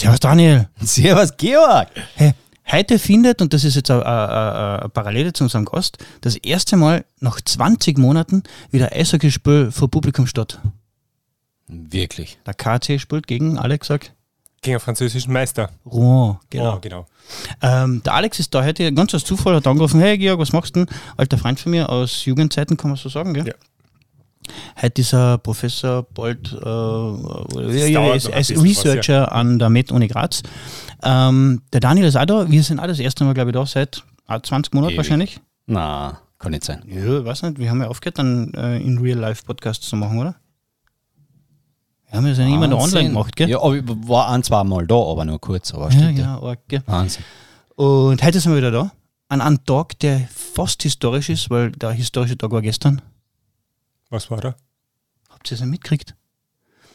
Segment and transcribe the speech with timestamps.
[0.00, 0.66] Servus Daniel.
[0.80, 1.88] Servus Georg.
[2.14, 2.32] Hey,
[2.72, 6.78] heute findet, und das ist jetzt eine, eine, eine Parallele zu unserem Gast, das erste
[6.78, 10.58] Mal nach 20 Monaten wieder Eishockeyspiel vor Publikum statt.
[11.68, 12.38] Wirklich.
[12.46, 14.12] Der KC spielt gegen Alex, sag.
[14.62, 15.68] Gegen einen französischen Meister.
[15.84, 16.76] Rouen, genau.
[16.76, 17.06] Oh, genau.
[17.60, 20.76] Ähm, der Alex ist da heute ganz aus Zufall, hat angerufen, hey Georg, was machst
[20.76, 20.96] du denn?
[21.18, 23.48] Alter Freund von mir aus Jugendzeiten, kann man so sagen, gell?
[23.48, 23.54] Ja.
[24.80, 30.08] Heute ist er Professor bald äh, ja, ein als bisschen was, Researcher an der Med-Uni
[30.08, 30.42] Graz.
[31.02, 33.66] Ähm, der Daniel ist auch da, wir sind auch das erste Mal, glaube ich, da,
[33.66, 34.98] seit ah, 20 Monaten Ewig.
[34.98, 35.40] wahrscheinlich.
[35.66, 36.82] Na, kann nicht sein.
[36.86, 40.36] Ja, weiß nicht, wir haben ja aufgehört, dann äh, in Real-Life-Podcasts zu machen, oder?
[42.10, 43.48] Wir haben ja so immer noch online gemacht, gell?
[43.48, 45.72] Ja, aber ich war ein, zwei Mal da, aber nur kurz.
[45.72, 46.82] Aber ja, arg, gell?
[46.86, 47.24] Wahnsinn.
[47.76, 48.90] Und heute sind wir wieder da.
[49.28, 53.00] An einem Tag, der fast historisch ist, weil der historische Tag war gestern.
[54.10, 54.54] Was war da?
[55.30, 56.14] Habt ihr es nicht mitgekriegt?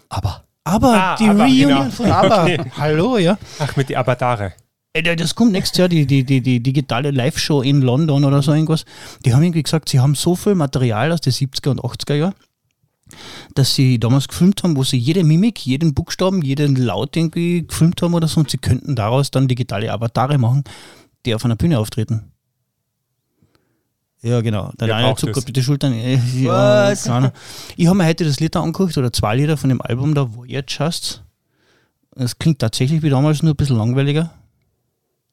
[0.09, 1.89] Aber Aber Ah, die aber, Reunion genau.
[1.89, 2.43] von ABBA.
[2.43, 2.71] Okay.
[2.77, 3.37] Hallo, ja.
[3.59, 4.53] Ach, mit die Avatare.
[4.93, 8.85] Das kommt nächstes Jahr, die, die, die, die digitale Live-Show in London oder so irgendwas.
[9.25, 12.34] Die haben irgendwie gesagt, sie haben so viel Material aus den 70er und 80er Jahren,
[13.55, 18.01] dass sie damals gefilmt haben, wo sie jede Mimik, jeden Buchstaben, jeden Laut irgendwie gefilmt
[18.01, 20.63] haben oder so und sie könnten daraus dann digitale Avatare machen,
[21.25, 22.31] die auf einer Bühne auftreten.
[24.26, 24.71] Ja, genau.
[24.79, 25.93] Der Wer Daniel zuckt auf die Schultern.
[25.93, 26.91] Ja.
[27.77, 30.77] Ich habe mir heute das Lied angeguckt oder zwei Lieder von dem Album da, Voyage
[30.79, 31.23] heißt
[32.15, 34.31] Es klingt tatsächlich wie damals, nur ein bisschen langweiliger.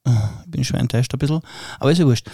[0.04, 1.40] Ah, Ich bin schwer enttäuscht ein bisschen.
[1.80, 2.28] Aber ist ja wurscht.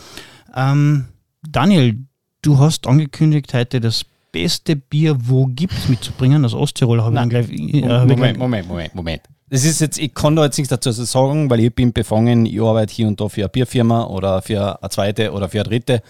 [0.56, 1.04] Ähm,
[1.48, 1.98] Daniel,
[2.42, 6.44] du hast angekündigt, heute das beste Bier, wo gibt's mitzubringen.
[6.44, 7.50] aus Osttirol habe ich dann gleich.
[7.50, 9.22] Äh, Moment, gleich- Moment, Moment, Moment.
[9.50, 12.60] Das ist jetzt, ich kann da jetzt nichts dazu sagen, weil ich bin befangen, ich
[12.60, 16.02] arbeite hier und da für eine Bierfirma oder für eine zweite oder für eine dritte.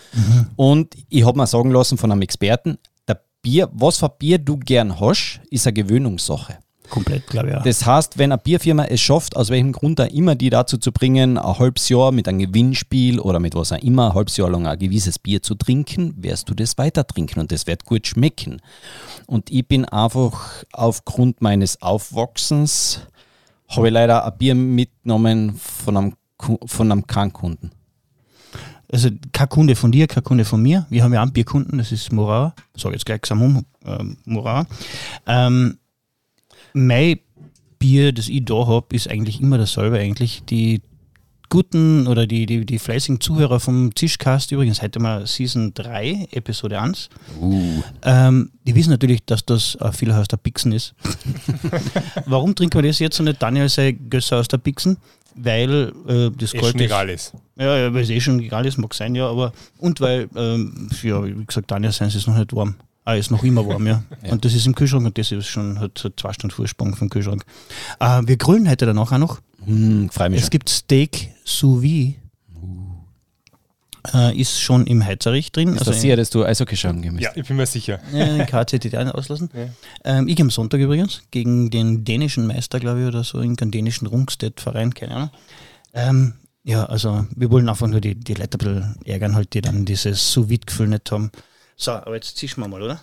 [0.57, 4.57] Und ich habe mir sagen lassen von einem Experten, der Bier, was für Bier du
[4.57, 6.59] gern hast, ist eine Gewöhnungssache.
[6.89, 7.55] Komplett, glaube ich.
[7.55, 7.61] Ja.
[7.61, 10.91] Das heißt, wenn eine Bierfirma es schafft, aus welchem Grund auch immer, die dazu zu
[10.91, 14.51] bringen, ein halbes Jahr mit einem Gewinnspiel oder mit was auch immer, ein halbes Jahr
[14.51, 18.07] lang ein gewisses Bier zu trinken, wirst du das weiter trinken und das wird gut
[18.07, 18.63] schmecken.
[19.27, 23.03] Und ich bin einfach aufgrund meines Aufwachsens,
[23.69, 26.15] habe ich leider ein Bier mitgenommen von einem,
[26.67, 27.73] von einem Krankkunden.
[28.91, 30.87] Also kein Kunde von dir, kein Kunde von mir.
[30.89, 32.55] Wir haben ja einen Bierkunden, das ist Mora.
[32.75, 34.67] Sag jetzt gleich Xamum, ähm, Mora.
[35.27, 35.79] Ähm,
[36.73, 37.19] mein
[37.79, 40.43] Bier, das ich da habe, ist eigentlich immer dasselbe eigentlich.
[40.49, 40.81] Die
[41.49, 46.81] guten oder die, die, die fleißigen Zuhörer vom Zischcast, übrigens heute mal Season 3, Episode
[46.81, 47.09] 1,
[47.41, 47.83] Uh.
[48.03, 50.95] ähm, die wissen natürlich, dass das ein Vieler aus der Pixen ist.
[52.27, 54.97] Warum trinken wir das jetzt und nicht Daniel sei Gösser aus der Pixen?
[55.35, 57.33] Weil äh, das Ist Gold schon egal ist.
[57.57, 60.89] ja, ja weil es eh schon egal ist, mag sein, ja, aber und weil, ähm,
[61.03, 62.75] ja, wie gesagt, Daniel sein ist noch nicht warm.
[63.05, 64.03] Ah, ist noch immer warm, ja.
[64.23, 64.33] Ja.
[64.33, 67.09] Und das ist im Kühlschrank und das ist schon hat, hat zwei Stunden Vorsprung vom
[67.09, 67.45] Kühlschrank.
[68.01, 69.39] Äh, wir grillen heute danach auch noch.
[69.69, 70.51] Hm, freue mich Es schon.
[70.51, 72.15] gibt Steak sous vide.
[74.15, 75.75] Äh, ist schon im Heizerich drin.
[75.75, 78.01] Ist das sicher, dass du Eishockey schauen gehen Ja, ich bin mir sicher.
[78.13, 79.51] Ja, den KCT auslassen.
[79.53, 79.69] Ja.
[80.05, 83.71] Ähm, ich gehe am Sonntag übrigens gegen den dänischen Meister, glaube ich, oder so, irgendeinen
[83.71, 85.31] dänischen Rungstedt-Verein, keine Ahnung.
[85.93, 89.61] Ähm, ja, also wir wollen einfach nur die, die Leute ein bisschen ärgern, halt, die
[89.61, 91.31] dann dieses sous gefühl nicht haben.
[91.77, 93.01] So, aber jetzt zischen wir mal, oder?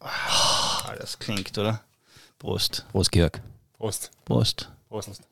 [0.00, 1.82] Ah, das klingt, oder?
[2.38, 3.40] Prost, Prost, Georg.
[3.78, 4.10] Prost.
[4.24, 4.72] Prost.
[4.90, 5.22] Prost.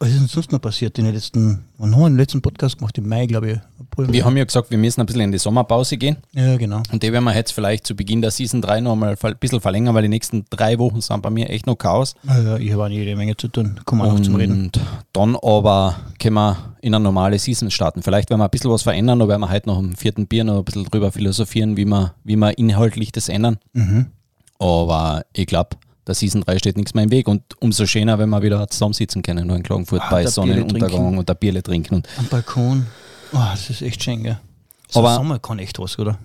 [0.00, 2.78] Was ist denn sonst noch passiert in den letzten, wann haben wir den letzten Podcast
[2.78, 2.96] gemacht?
[2.98, 3.58] Im Mai, glaube ich.
[3.80, 4.12] April.
[4.12, 6.18] Wir haben ja gesagt, wir müssen ein bisschen in die Sommerpause gehen.
[6.32, 6.82] Ja, genau.
[6.92, 9.60] Und die werden wir jetzt vielleicht zu Beginn der Season 3 noch mal ein bisschen
[9.60, 12.14] verlängern, weil die nächsten drei Wochen sind bei mir echt noch Chaos.
[12.28, 13.80] Also, ich habe auch jede Menge zu tun.
[13.84, 14.66] Kommen wir noch zum Reden.
[14.66, 14.80] Und
[15.12, 18.02] dann aber können wir in eine normale Season starten.
[18.02, 20.44] Vielleicht werden wir ein bisschen was verändern, da werden wir heute noch im vierten Bier
[20.44, 23.58] noch ein bisschen drüber philosophieren, wie wir, wie wir inhaltlich das ändern.
[23.72, 24.06] Mhm.
[24.60, 25.70] Aber ich glaube,
[26.08, 29.22] der Season 3 steht nichts mehr im Weg und umso schöner, wenn wir wieder zusammensitzen
[29.22, 31.96] können, nur in Klagenfurt Ah, bei Sonnenuntergang und der Bierle trinken.
[31.96, 32.86] Und Am Balkon.
[33.32, 34.38] Oh, das ist echt schön, gell?
[34.88, 36.18] So Aber- Sommer kann echt was, oder?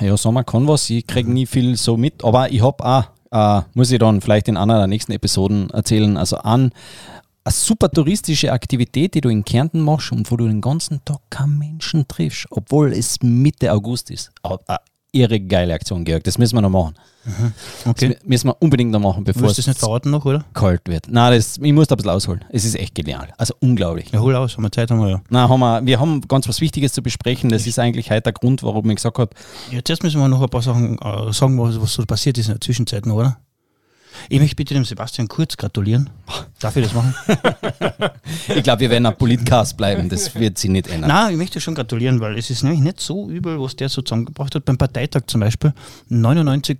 [0.00, 0.88] Ja, Sommer kann was.
[0.90, 4.48] Ich kriege nie viel so mit, aber ich habe auch, äh, muss ich dann vielleicht
[4.48, 6.72] in einer der nächsten Episoden erzählen, also an
[7.44, 11.18] eine super touristische Aktivität, die du in Kärnten machst und wo du den ganzen Tag
[11.30, 14.30] keinen Menschen triffst, obwohl es Mitte August ist.
[14.42, 14.78] Aber eine
[15.18, 16.24] irre geile Aktion, Georg.
[16.24, 16.94] Das müssen wir noch machen.
[17.84, 18.14] Okay.
[18.14, 20.44] Das müssen wir unbedingt noch machen, bevor das nicht verraten noch, oder?
[20.54, 21.08] kalt wird.
[21.10, 22.44] Nein, das, ich muss da ein bisschen ausholen.
[22.50, 23.28] Es ist echt genial.
[23.36, 24.10] Also unglaublich.
[24.12, 25.20] Ja, hol aus, haben wir Zeit, haben wir ja.
[25.28, 27.50] Na, haben wir, wir haben ganz was Wichtiges zu besprechen.
[27.50, 29.30] Das ist eigentlich heute der Grund, warum ich gesagt habe,
[29.70, 32.54] Jetzt müssen wir noch ein paar Sachen äh, sagen, was, was so passiert ist in
[32.54, 33.38] der Zwischenzeit noch, oder?
[34.28, 36.10] Ich möchte bitte dem Sebastian Kurz gratulieren.
[36.60, 37.14] Darf ich das machen?
[38.54, 41.08] Ich glaube, wir werden ein Politcast bleiben, das wird sich nicht ändern.
[41.08, 44.02] Nein, ich möchte schon gratulieren, weil es ist nämlich nicht so übel, was der so
[44.02, 44.64] zusammengebracht hat.
[44.64, 45.72] Beim Parteitag zum Beispiel
[46.08, 46.78] 99,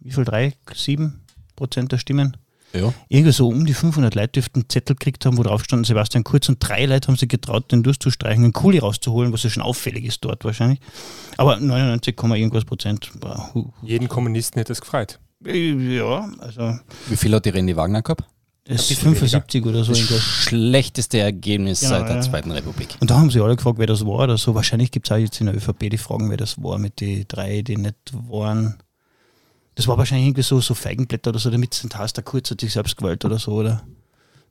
[0.00, 1.20] wie viel, 3, 7
[1.56, 2.36] Prozent der Stimmen.
[2.72, 2.92] Ja.
[3.08, 6.24] Irgendwie so um die 500 Leute dürften einen Zettel gekriegt haben, wo drauf stand Sebastian
[6.24, 9.62] Kurz und drei Leute haben sich getraut, den durchzustreichen, einen Kuli rauszuholen, was ja schon
[9.62, 10.80] auffällig ist dort wahrscheinlich.
[11.36, 13.10] Aber 99, irgendwas Prozent.
[13.82, 15.18] Jeden Kommunisten hätte es gefreut.
[15.46, 16.78] Äh, Ja, also
[17.08, 18.24] Wie viel hat die Randy Wagner gehabt?
[18.64, 19.92] das ist bisschen 75 oder so.
[19.92, 22.22] Das schlechteste Ergebnis Genau, seit der ja.
[22.22, 22.96] Zweiten Republik.
[23.00, 24.54] Und da haben sie alle gefragt, wer das war oder so.
[24.54, 27.24] Wahrscheinlich gibt es auch jetzt in der ÖVP die Fragen, wer das war mit den
[27.26, 27.96] drei, die nicht
[28.28, 28.76] waren.
[29.74, 32.60] Das war wahrscheinlich irgendwie so, so Feigenblätter oder so, damit es den Taster kurz hat
[32.60, 33.82] sich selbst gewählt oder so, oder?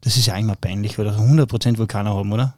[0.02, 2.56] Das ist ja eigentlich mal peinlich, weil das 100% wohl keiner haben, oder?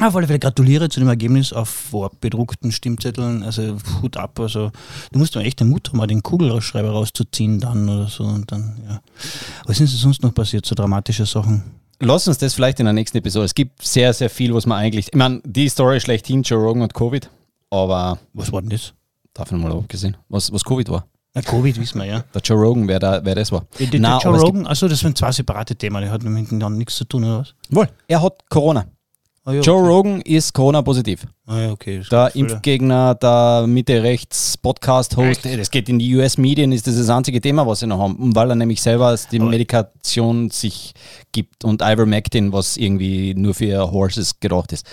[0.00, 3.42] Auf alle Fälle gratuliere zu dem Ergebnis auf vorbedruckten Stimmzetteln.
[3.42, 4.40] Also Hut ab.
[4.40, 4.70] Also
[5.12, 8.24] du musst doch echt den Mut haben, mal den Kugelschreiber rauszuziehen dann oder so.
[8.24, 9.00] Und dann, ja.
[9.66, 11.62] Was ist denn sonst noch passiert, so dramatische Sachen?
[12.00, 13.44] Lass uns das vielleicht in der nächsten Episode.
[13.44, 15.08] Es gibt sehr, sehr viel, was man eigentlich.
[15.12, 17.30] Ich meine, die Story schlechthin, Joe Rogan und Covid,
[17.70, 18.92] aber Was war denn das?
[19.34, 21.06] davon mal abgesehen, was, was Covid war.
[21.34, 22.24] Na, Covid wissen wir, ja.
[22.34, 23.64] Der Joe Rogan, wer, da, wer das war.
[23.78, 26.22] Der, der Nein, Joe aber es Rogan, also das sind zwei separate Themen, die hat
[26.22, 27.54] mit miteinander nichts zu tun, oder was?
[27.70, 28.84] Wohl, er hat Corona.
[29.44, 29.88] Ah, ja, Joe okay.
[29.88, 31.26] Rogan ist Corona-positiv.
[31.46, 32.02] Ah, ja, okay.
[32.10, 32.34] Der.
[32.36, 37.88] Impfgegner, der Mitte-Rechts-Podcast-Host, das geht in die US-Medien, ist das das einzige Thema, was sie
[37.88, 40.92] noch haben, weil er nämlich selber die Aber- Medikation sich
[41.32, 44.86] gibt und Ivermectin, was irgendwie nur für Horses gedacht ist.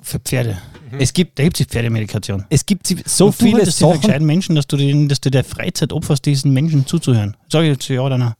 [0.00, 0.56] Für Pferde.
[0.98, 2.46] Es gibt, Da gibt es die Pferdemedikation.
[2.48, 4.00] es gibt sie- so Und du viele Sachen.
[4.00, 7.36] gescheiten Menschen, dass du, den, dass du der Freizeit opferst, diesen Menschen zuzuhören.
[7.52, 8.32] Sag ich jetzt ja oder nein?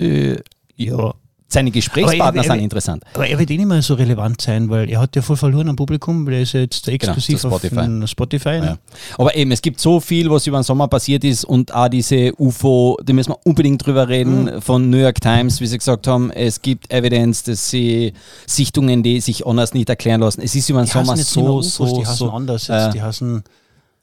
[0.00, 0.36] Äh,
[0.76, 1.12] Ja.
[1.50, 3.02] Seine Gesprächspartner er- er- sind interessant.
[3.14, 5.70] Aber er wird eh nicht mehr so relevant sein, weil er hat ja voll verloren
[5.70, 7.78] am Publikum, weil er ist ja jetzt exklusiv zu Spotify.
[8.02, 8.60] auf Spotify.
[8.60, 8.66] ne?
[8.66, 8.78] Ja.
[9.16, 12.32] Aber eben, es gibt so viel, was über den Sommer passiert ist und auch diese
[12.38, 14.60] UFO, da müssen wir unbedingt drüber reden, Mhm.
[14.60, 18.12] von New York Times, wie sie gesagt haben, es gibt Evidence, dass sie
[18.46, 20.42] Sichtungen, die sich anders nicht erklären lassen.
[20.42, 22.30] Es ist über den Die Sommer so, UFOs, so, die heißen so.
[22.30, 22.88] anders jetzt.
[22.88, 23.42] äh, die heißen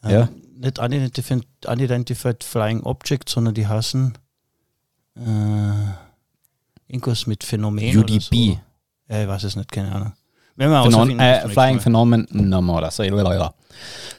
[0.03, 0.30] ähm, ja.
[0.59, 4.13] nicht Unidentified, Unidentified Flying Object, sondern die heißen
[5.18, 5.21] äh,
[6.87, 8.15] irgendwas mit Phänomen oder so.
[8.15, 8.59] UDP.
[9.07, 10.13] Ich weiß es nicht, keine Ahnung.
[10.55, 11.79] Wenn wir Phenom rausfinden, äh, Flying.
[11.79, 13.03] Phenomenon oder so,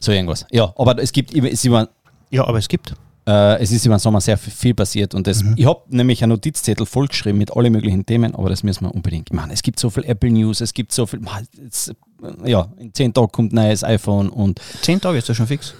[0.01, 0.47] so irgendwas.
[0.51, 1.89] Ja, aber es gibt, es ist über,
[2.31, 2.95] Ja, aber es gibt.
[3.27, 5.55] äh, es ist den Sommer sehr viel passiert und das, Mhm.
[5.57, 9.33] ich habe nämlich einen Notizzettel vollgeschrieben mit allen möglichen Themen, aber das müssen wir unbedingt.
[9.33, 11.93] Meine, es gibt so viel Apple News, es gibt so viel, man, es,
[12.45, 15.75] ja, in zehn Tagen kommt ein neues iPhone und Zehn Tage ist das schon fix.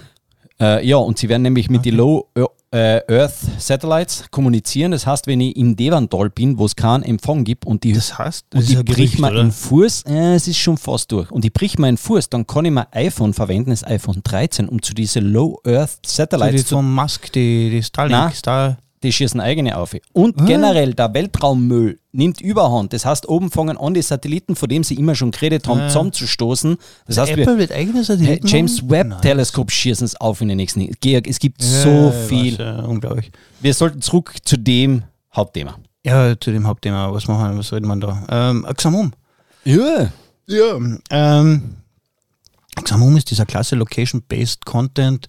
[0.59, 2.27] Äh, ja, und sie werden nämlich mit den Low
[2.71, 4.91] äh, Earth Satellites kommunizieren.
[4.91, 8.17] Das heißt, wenn ich im Devantal bin, wo es keinen Empfang gibt und die, Das
[8.17, 11.31] heißt, das und Gerücht, mir einen Fuß, äh, es ist schon fast durch.
[11.31, 14.67] Und die bricht mir einen Fuß, dann kann ich mein iPhone verwenden, das iPhone 13,
[14.67, 16.75] um zu diese Low Earth So die Satellites zu.
[16.75, 18.33] von Musk, die, die Starlink, Nein.
[18.33, 18.77] Star.
[19.03, 19.95] Die schießen eigene auf.
[20.13, 20.45] Und Ah.
[20.45, 22.93] generell der Weltraummüll nimmt Überhand.
[22.93, 25.87] Das heißt, oben fangen an, die Satelliten, von dem sie immer schon geredet haben, Ah.
[25.87, 26.77] zusammenzustoßen.
[27.05, 28.89] Das heißt, wir, Apple wird eigene Hey, Satelliten James machen?
[28.89, 29.21] Webb Nein.
[29.21, 30.89] Teleskop schießen es auf in den nächsten.
[30.99, 32.53] Georg, es gibt Ja, so viel.
[32.53, 33.31] Weiß, ja, unglaublich.
[33.61, 35.03] Wir sollten zurück zu dem
[35.35, 35.77] Hauptthema.
[36.03, 38.23] Ja, zu dem Hauptthema, was machen wir, was reden wir da?
[38.29, 39.11] Ähm, Xamum.
[39.63, 40.11] Ja.
[40.47, 40.79] Ja.
[41.11, 41.75] Ähm,
[42.83, 45.27] Xamum ist dieser klasse Location-Based Content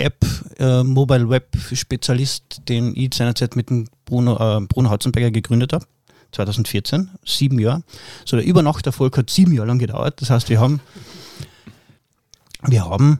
[0.00, 0.24] App,
[0.58, 5.86] äh, Mobile Web Spezialist, den ich seinerzeit mit dem Bruno, äh, Bruno Hautzenberger gegründet habe.
[6.32, 7.82] 2014, sieben Jahre.
[8.24, 10.20] So der Übernachterfolg hat sieben Jahre lang gedauert.
[10.20, 10.80] Das heißt, wir haben,
[12.66, 13.18] wir haben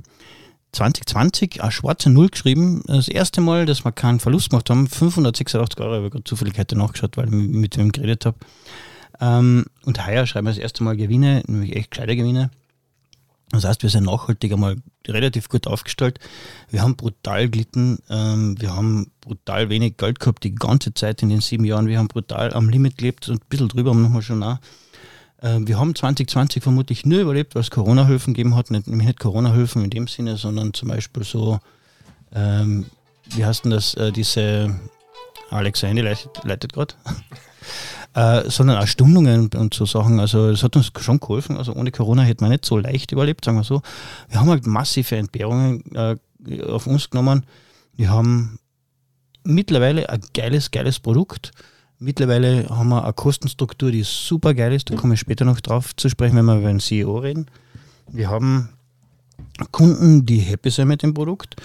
[0.72, 2.82] 2020 eine schwarze Null geschrieben.
[2.86, 6.76] Das erste Mal, dass wir keinen Verlust gemacht haben, 586 Euro, ich gerade zufällig heute
[6.76, 8.38] nachgeschaut, weil ich mit wem geredet habe.
[9.20, 12.50] Ähm, und heuer schreiben wir das erste Mal Gewinne, nämlich echt gescheite Gewinne.
[13.52, 14.76] Das heißt, wir sind nachhaltig einmal
[15.09, 16.21] relativ gut aufgestellt.
[16.69, 17.99] Wir haben brutal gelitten.
[18.09, 21.88] Ähm, wir haben brutal wenig Geld gehabt die ganze Zeit in den sieben Jahren.
[21.88, 24.59] Wir haben brutal am Limit gelebt und ein bisschen drüber haben wir schon auch.
[25.42, 28.71] Ähm, wir haben 2020 vermutlich nur überlebt, weil es Corona-Hilfen gegeben hat.
[28.71, 31.59] Nicht, nicht Corona-Hilfen in dem Sinne, sondern zum Beispiel so,
[32.33, 32.87] ähm,
[33.30, 34.78] wie heißt denn das, äh, diese,
[35.50, 36.95] Alex Handy leitet, leitet gerade.
[38.12, 40.19] Äh, sondern auch Stundungen und, so Sachen.
[40.19, 41.57] Also es hat uns schon geholfen.
[41.57, 43.83] Also ohne Corona hätte man nicht so leicht überlebt, sagen wir so.
[44.29, 46.17] Wir haben halt massive Entbehrungen äh,
[46.64, 47.47] auf uns genommen.
[47.97, 48.59] Wir haben
[49.45, 51.52] mittlerweile ein geiles, geiles Produkt.
[52.00, 54.90] Mittlerweile haben wir eine Kostenstruktur, die super geil ist.
[54.90, 57.47] Da komme ich später noch drauf zu sprechen, wenn wir über den CEO reden.
[58.09, 58.71] Wir haben
[59.71, 61.57] Kunden, die happy sind mit dem Produkt.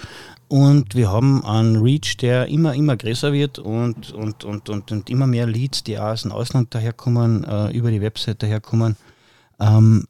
[0.48, 5.10] Und wir haben einen Reach, der immer, immer größer wird und, und, und, und, und
[5.10, 8.96] immer mehr Leads, die auch aus dem Ausland daherkommen, äh, über die Website daherkommen.
[9.58, 10.04] Ähm,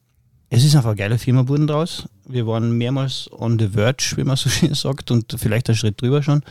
[0.49, 2.07] es ist einfach eine geile Firma geworden draus.
[2.27, 5.99] Wir waren mehrmals on the verge, wie man so schön sagt, und vielleicht einen Schritt
[5.99, 6.43] drüber schon.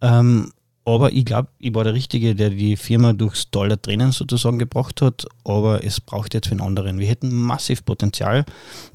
[0.00, 0.52] Ähm,
[0.86, 5.02] aber ich glaube, ich war der Richtige, der die Firma durchs der Tränen sozusagen gebracht
[5.02, 5.26] hat.
[5.42, 7.00] Aber es braucht jetzt einen anderen.
[7.00, 8.44] Wir hätten massiv Potenzial.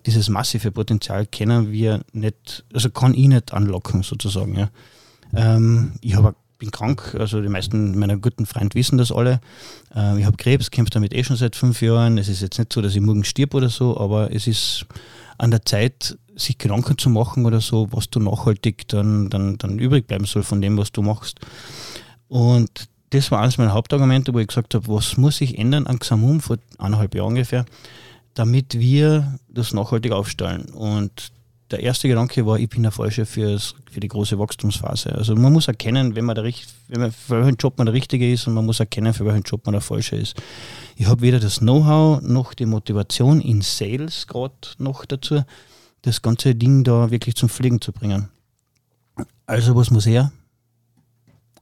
[0.06, 4.58] Dieses massive Potenzial können wir nicht, also kann ich nicht anlocken sozusagen.
[4.58, 4.70] Ja.
[5.36, 9.42] Ähm, ich hab, bin krank, also die meisten meiner guten Freunde wissen das alle.
[9.94, 12.18] Ähm, ich habe Krebs, kämpfe damit eh schon seit fünf Jahren.
[12.18, 14.86] Es ist jetzt nicht so, dass ich morgen stirb oder so, aber es ist
[15.38, 19.80] an der Zeit, sich Gedanken zu machen oder so, was du nachhaltig dann, dann, dann
[19.80, 21.40] übrig bleiben soll von dem, was du machst.
[22.28, 26.00] Und das war eines meiner Hauptargumente, wo ich gesagt habe, was muss sich ändern an
[26.00, 27.66] Xamum vor eineinhalb Jahren ungefähr,
[28.34, 30.66] damit wir das nachhaltig aufstellen.
[30.74, 31.32] Und
[31.72, 33.58] der erste Gedanke war, ich bin der Falsche für
[33.96, 35.16] die große Wachstumsphase.
[35.16, 38.32] Also man muss erkennen, wenn man der, wenn man, für welchen Job man der Richtige
[38.32, 40.36] ist und man muss erkennen, für welchen Job man der Falsche ist.
[40.96, 45.44] Ich habe weder das Know-how noch die Motivation in Sales gerade noch dazu,
[46.02, 48.30] das ganze Ding da wirklich zum Fliegen zu bringen.
[49.46, 50.32] Also was muss her?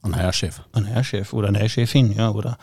[0.01, 0.61] Ein neuer Chef.
[0.71, 2.57] Ein neuer Chef oder eine Chefin, ja, oder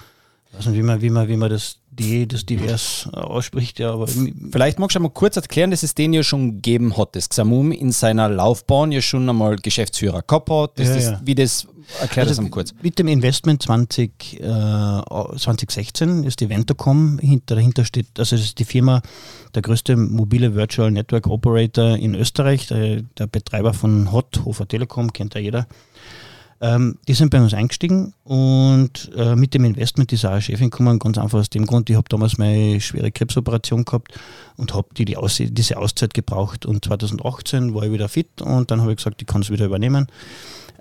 [0.53, 4.07] weiß nicht, wie man, wie man, wie man das, die, das divers ausspricht, ja, aber.
[4.07, 7.73] Vielleicht magst du mal kurz erklären, dass es den ja schon gegeben hat, das Xamum
[7.73, 11.21] in seiner Laufbahn ja schon einmal Geschäftsführer gehabt hat, ja, das, ja.
[11.25, 11.67] wie das,
[12.01, 12.75] erklär also das mal kurz.
[12.83, 18.59] Mit dem Investment 20, äh, 2016 ist die Ventacom, hinter, dahinter steht, also das ist
[18.59, 19.03] die Firma,
[19.55, 25.13] der größte mobile Virtual Network Operator in Österreich, der, der Betreiber von HOT, Hofer Telekom,
[25.13, 25.67] kennt ja jeder.
[26.61, 30.71] Ähm, die sind bei uns eingestiegen und äh, mit dem Investment ist auch eine Chefin
[30.71, 34.19] gekommen, ganz einfach aus dem Grund, ich habe damals meine schwere Krebsoperation gehabt
[34.57, 36.65] und habe die, die Aus diese Auszeit gebraucht.
[36.65, 39.67] Und 2018 war ich wieder fit und dann habe ich gesagt, ich kann es wieder
[39.67, 40.07] übernehmen.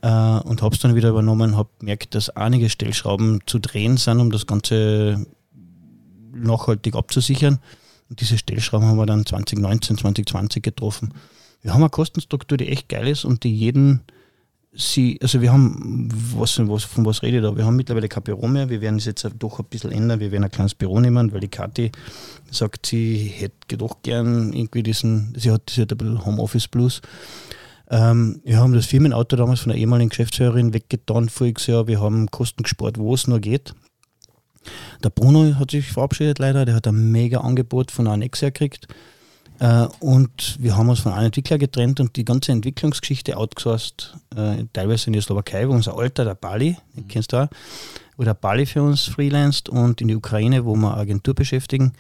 [0.02, 4.20] Äh, und habe es dann wieder übernommen, habe gemerkt, dass einige Stellschrauben zu drehen sind,
[4.20, 5.26] um das Ganze
[6.34, 7.60] nachhaltig abzusichern.
[8.10, 11.14] Und diese Stellschrauben haben wir dann 2019, 2020 getroffen.
[11.62, 14.02] Wir haben eine Kostenstruktur, die echt geil ist und die jeden
[14.76, 17.56] sie, also wir haben, was, was, von was rede ich da?
[17.56, 20.32] Wir haben mittlerweile kein Büro mehr, wir werden es jetzt doch ein bisschen ändern, wir
[20.32, 21.92] werden ein kleines Büro nehmen, weil die Kathi
[22.52, 27.02] sagt, sie hätte doch gern irgendwie diesen, sie hat, sie hat ein bisschen Homeoffice Plus.
[27.90, 32.30] Ähm, wir haben das Firmenauto damals von der ehemaligen Geschäftsführerin weggetan voriges Jahr, wir haben
[32.32, 33.74] Kosten gespart, wo es nur geht.
[35.04, 38.88] Der Bruno hat sich verabschiedet leider, der hat ein mega Angebot von Annexia gekriegt
[39.60, 44.66] äh, und wir haben uns von einem Entwickler getrennt und die ganze Entwicklungsgeschichte outgesourced, äh,
[44.74, 47.08] teilweise in der Slowakei, wo unser Alter, der Bali, den mhm.
[47.08, 47.48] kennst du auch,
[48.18, 51.94] wo der Bali für uns freelanced und in die Ukraine, wo wir Agentur beschäftigen.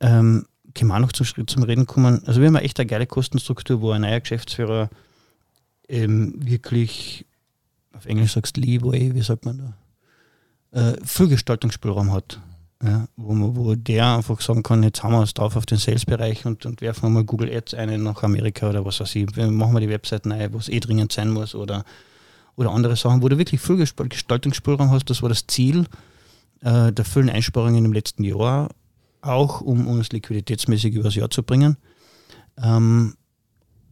[0.00, 2.22] Ähm, können wir auch noch zum, zum Reden kommen.
[2.26, 4.90] Also wir haben echt eine geile Kostenstruktur, wo ein neuer Geschäftsführer
[5.88, 7.26] ähm, wirklich,
[7.92, 9.74] auf Englisch sagst Leeway, wie sagt man
[10.72, 12.40] da, äh, viel Gestaltungsspielraum hat
[12.86, 15.78] ja, wo, man, wo der einfach sagen kann, jetzt haben wir uns drauf auf den
[15.78, 19.36] Sales-Bereich und, und werfen wir mal Google Ads ein nach Amerika oder was weiß ich.
[19.36, 21.84] Machen wir die Webseiten ein, wo es eh dringend sein muss oder,
[22.56, 25.10] oder andere Sachen, wo du wirklich viel Gestaltungsspielraum hast.
[25.10, 25.86] Das war das Ziel
[26.60, 28.70] äh, der vielen Einsparungen im letzten Jahr,
[29.20, 31.76] auch um uns liquiditätsmäßig übers Jahr zu bringen.
[32.62, 33.14] Ähm,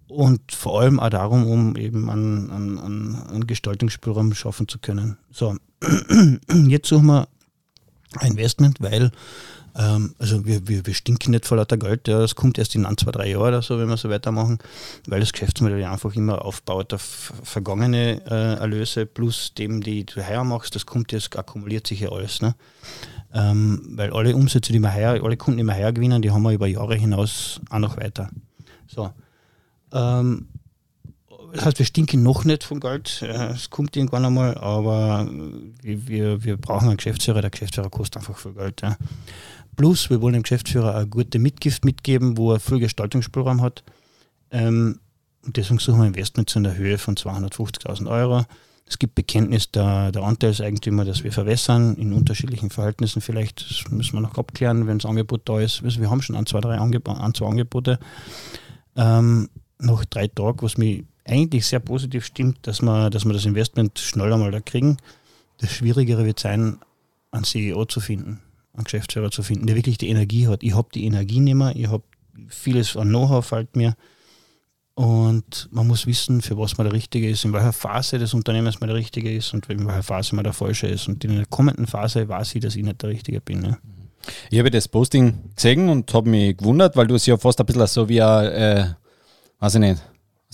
[0.09, 5.17] und vor allem auch darum, um eben einen, einen, einen Gestaltungsspielraum schaffen zu können.
[5.31, 5.57] So,
[6.69, 7.29] jetzt suchen wir
[8.23, 9.11] Investment, weil
[9.77, 12.87] ähm, also wir, wir, wir stinken nicht vor lauter Geld, ja, das kommt erst in
[12.87, 14.59] ein, zwei, drei Jahren oder so, wenn wir so weitermachen,
[15.07, 20.45] weil das Geschäftsmodell einfach immer aufbaut auf vergangene äh, Erlöse plus dem, die du heuer
[20.45, 22.41] machst, das kommt jetzt, akkumuliert sich ja alles.
[22.41, 22.55] Ne?
[23.33, 26.43] Ähm, weil alle Umsätze, die wir heuer, alle Kunden, die wir heuer gewinnen, die haben
[26.43, 28.31] wir über Jahre hinaus auch noch weiter.
[28.87, 29.11] So.
[29.93, 30.49] Ähm,
[31.55, 33.23] das heißt, wir stinken noch nicht von Geld.
[33.23, 35.29] Es kommt irgendwann einmal, aber
[35.83, 37.43] wir, wir brauchen einen Geschäftsführer.
[37.43, 38.83] Der Geschäftsführer kostet einfach viel Geld.
[38.83, 38.97] Ja.
[39.77, 43.85] Plus, wir wollen dem Geschäftsführer eine gute Mitgift mitgeben, wo er viel Gestaltungsspielraum hat.
[44.51, 44.99] Ähm,
[45.47, 48.45] und deswegen suchen wir Investments in der Höhe von 250.000 Euro.
[48.87, 53.65] Es gibt Bekenntnis der, der Anteilseigentümer, dass wir verwässern, in unterschiedlichen Verhältnissen vielleicht.
[53.71, 55.85] Das müssen wir noch abklären, wenn das Angebot da ist.
[55.85, 58.01] Also wir haben schon ein, zwei, drei Angeb ein, zwei Angebote.
[58.97, 63.47] Ähm, noch drei Tage, was mich eigentlich sehr positiv stimmt, dass wir, dass wir das
[63.47, 64.99] Investment schneller mal da kriegen.
[65.59, 66.79] Das Schwierigere wird sein,
[67.31, 68.41] einen CEO zu finden,
[68.75, 70.63] einen Geschäftsführer zu finden, der wirklich die Energie hat.
[70.63, 72.05] Ich habe die Energie nicht mehr, ich habe
[72.49, 73.97] vieles an Know-how fällt mir.
[74.95, 78.79] Und man muss wissen, für was man der Richtige ist, in welcher Phase des Unternehmens
[78.79, 81.09] man der Richtige ist und in welcher Phase man der Falsche ist.
[81.09, 83.61] Und in der kommenden Phase weiß ich, dass ich nicht der Richtige bin.
[83.61, 83.79] Ne?
[84.51, 87.67] Ich habe das Posting gesehen und habe mich gewundert, weil du es ja fast ein
[87.67, 88.87] bisschen so wie ein, äh,
[89.59, 90.03] weiß ich nicht,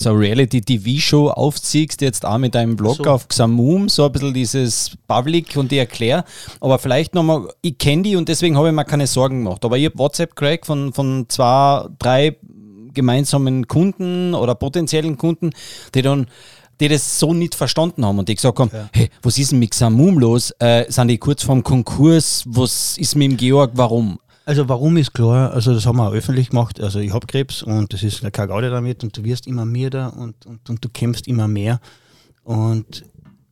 [0.01, 3.03] so Reality-TV-Show aufziehst, jetzt auch mit deinem Blog so.
[3.05, 6.25] auf Xamum, so ein bisschen dieses Public und die erklär.
[6.59, 9.63] Aber vielleicht nochmal, ich kenne die und deswegen habe ich mir keine Sorgen gemacht.
[9.63, 12.37] Aber ich habe WhatsApp gekriegt von, von zwei, drei
[12.93, 15.51] gemeinsamen Kunden oder potenziellen Kunden,
[15.95, 16.27] die dann
[16.79, 19.69] die das so nicht verstanden haben und die gesagt haben, hey, was ist denn mit
[19.69, 20.51] Xamum los?
[20.57, 22.43] Äh, sind die kurz vorm Konkurs?
[22.47, 23.71] Was ist mit dem Georg?
[23.75, 24.17] Warum?
[24.45, 27.61] Also warum ist klar, also das haben wir auch öffentlich gemacht, also ich habe Krebs
[27.61, 30.83] und das ist keine Gaude damit und du wirst immer mehr da und, und, und
[30.83, 31.79] du kämpfst immer mehr
[32.43, 33.03] und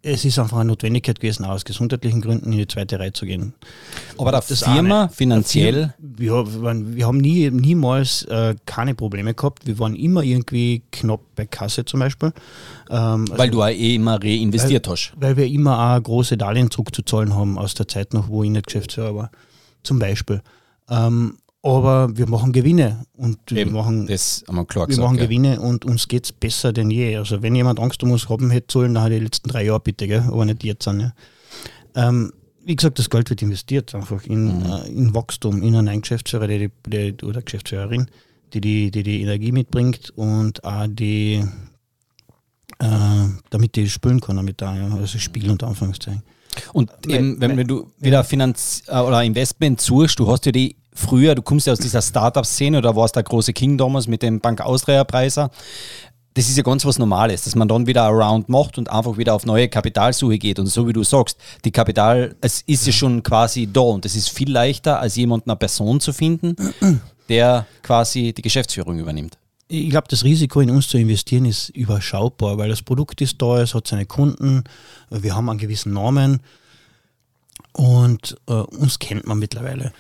[0.02, 3.54] es ist einfach eine Notwendigkeit gewesen, aus gesundheitlichen Gründen in die zweite Reihe zu gehen.
[4.18, 5.10] Aber der Das Firma eine.
[5.10, 9.68] finanziell, Wir, wir, haben nie, niemals äh, keine Probleme gehabt.
[9.68, 12.32] Wir waren immer irgendwie knapp bei Kasse zum Beispiel.
[12.90, 15.12] Ähm, also, weil du auch eh immer reinvestiert hast.
[15.18, 18.68] weil wir immer auch große Darlehen zurückzuzahlen haben aus der Zeit noch, wo ich nicht
[18.68, 19.32] Geschäftsführer war.
[19.84, 20.42] Zum Beispiel.
[20.90, 25.06] Ähm, aber wir machen Gewinne und wir Eben, machen das haben wir klar wir gesagt.
[25.06, 25.26] machen ja.
[25.26, 27.18] Gewinne und uns geht es besser denn je.
[27.18, 30.08] Also wenn jemand Angst um uns haben hätte sollen, dann die letzten drei Jahre bitte,
[30.08, 30.24] gell?
[30.28, 30.88] aber nicht jetzt.
[30.88, 31.14] An, ja.
[31.96, 32.32] ähm,
[32.64, 34.66] wie gesagt, das Geld wird investiert einfach in, Mhm.
[34.66, 38.08] äh, in Wachstum, in einen Geschäftsführer die, die, oder Geschäftsführerin,
[38.54, 41.44] die die, die die Energie mitbringt und auch die,
[42.80, 42.88] äh,
[43.50, 44.96] damit die spielen kann damit da, ja.
[44.96, 46.24] also Spiel unter Anführungszeichen.
[46.74, 51.36] Und eben, wenn du wieder Finanz äh, oder Investment suchst, du hast ja die früher,
[51.36, 54.62] du kommst ja aus dieser Startup-Szene oder warst der große King damals mit dem Bank
[54.62, 55.50] Austria-Preiser.
[56.34, 59.18] Das ist ja ganz was Normales, dass man dann wieder ein Round macht und einfach
[59.18, 60.60] wieder auf neue Kapitalsuche geht.
[60.60, 64.16] Und so wie du sagst, die Kapital, es ist ja schon quasi da und es
[64.16, 66.56] ist viel leichter, als jemanden, eine Person zu finden,
[67.30, 69.38] der quasi die Geschäftsführung übernimmt.
[69.68, 73.62] Ich glaube, das Risiko in uns zu investieren ist überschaubar, weil das Produkt ist da,
[73.62, 74.64] es hat seine Kunden,
[75.10, 76.42] wir haben einen gewissen Namen
[77.74, 79.94] und äh, uns kennt man mittlerweile.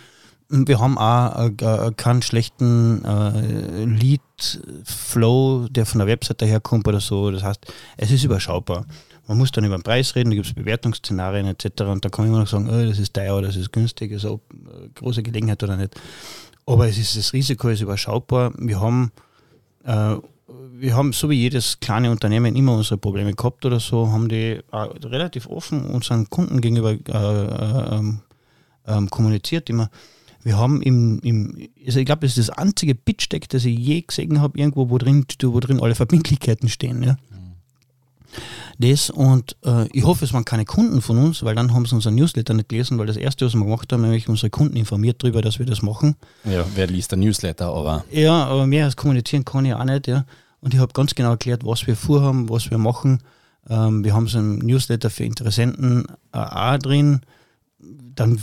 [0.50, 7.00] Wir haben auch äh, äh, keinen schlechten äh, Lead-Flow, der von der Webseite herkommt oder
[7.00, 7.30] so.
[7.30, 8.86] Das heißt, es ist überschaubar.
[9.28, 11.82] Man muss dann über den Preis reden, da gibt es Bewertungsszenarien etc.
[11.82, 14.12] Und da kann man immer noch sagen, oh, das ist teuer oder das ist günstig,
[14.12, 14.38] ist äh,
[14.96, 15.94] große Gelegenheit oder nicht.
[16.66, 18.52] Aber es ist, das Risiko ist überschaubar.
[18.58, 19.12] Wir haben
[19.84, 20.16] äh,
[20.80, 24.60] wir haben so wie jedes kleine Unternehmen immer unsere Probleme gehabt oder so, haben die
[24.72, 28.22] relativ offen unseren Kunden gegenüber äh, ähm,
[28.88, 29.90] ähm, kommuniziert immer.
[30.44, 34.02] Wir haben im, im also ich glaube, das ist das einzige Pitch-Deck, das ich je
[34.02, 37.04] gesehen habe, irgendwo, wo drin, wo drin alle Verbindlichkeiten stehen.
[37.04, 37.18] Ja.
[38.78, 41.96] Das und äh, ich hoffe, es waren keine Kunden von uns, weil dann haben sie
[41.96, 45.22] unseren Newsletter nicht gelesen, weil das erste, was wir gemacht haben, nämlich unsere Kunden informiert
[45.22, 46.16] darüber, dass wir das machen.
[46.46, 50.08] Ja, wer liest der Newsletter, aber Ja, aber mehr als kommunizieren kann ich auch nicht,
[50.08, 50.26] ja.
[50.62, 53.22] Und ich habe ganz genau erklärt, was wir vorhaben, was wir machen.
[53.70, 57.22] Ähm, wir haben so einen Newsletter für Interessenten äh, auch drin.
[57.80, 58.40] Dann,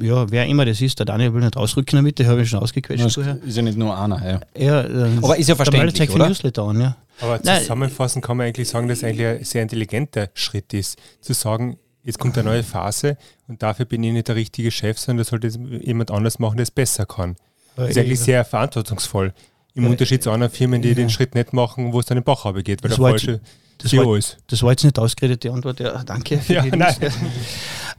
[0.00, 2.60] ja, wer immer das ist, der Daniel will nicht ausrücken damit, den habe ich schon
[2.60, 3.38] ausgequetscht das vorher.
[3.44, 4.22] ist ja nicht nur einer.
[4.24, 4.40] Ja.
[4.56, 6.28] Ja, äh, Aber ist ja der verständlich, oder?
[6.28, 6.96] Newsletter an, ja.
[7.20, 7.60] Aber Nein.
[7.60, 11.76] zusammenfassend kann man eigentlich sagen, dass es eigentlich ein sehr intelligenter Schritt ist, zu sagen,
[12.02, 13.16] jetzt kommt eine neue Phase
[13.48, 16.56] und dafür bin ich nicht der richtige Chef, sondern das sollte jetzt jemand anders machen,
[16.56, 17.36] der es besser kann.
[17.76, 19.32] Das ist eigentlich sehr verantwortungsvoll.
[19.74, 22.24] Im Ja, Unterschied zu anderen Firmen, die den Schritt nicht machen, wo es dann in
[22.24, 23.40] Bach geht, weil Das der falsche
[23.82, 24.18] das war-.
[24.46, 26.38] Das war jetzt nicht ausgeredete Antwort, ja, danke.
[26.38, 26.96] für Ja, nein.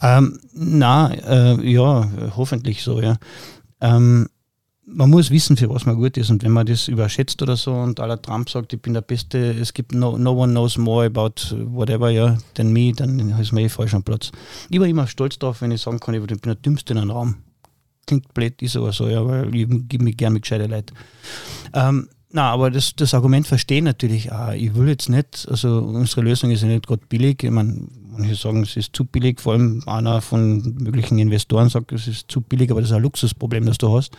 [0.02, 3.18] Ähm, na, äh, ja, hoffentlich so, ja.
[3.80, 4.28] Ähm,
[4.86, 6.30] man muss wissen, für was man gut ist.
[6.30, 9.52] Und wenn man das überschätzt oder so und aller Trump sagt, ich bin der Beste,
[9.52, 13.64] es gibt no, no one knows more about whatever, ja, than me, dann ist man
[13.64, 14.32] eh falsch am Platz.
[14.70, 17.12] Ich war immer stolz drauf, wenn ich sagen kann, ich bin der Dümmste in einem
[17.12, 17.36] Raum.
[18.06, 20.94] Klingt blöd, ist aber so, ja, weil ich gebe mich gerne mit gescheiten Leuten.
[21.74, 24.54] Ähm, na, aber das, das Argument verstehe ich natürlich auch.
[24.54, 27.44] Ich will jetzt nicht, also unsere Lösung ist ja nicht gerade billig.
[27.44, 31.92] Ich meine, manche sagen, es ist zu billig, vor allem einer von möglichen Investoren sagt,
[31.92, 34.18] es ist zu billig, aber das ist ein Luxusproblem, das du hast.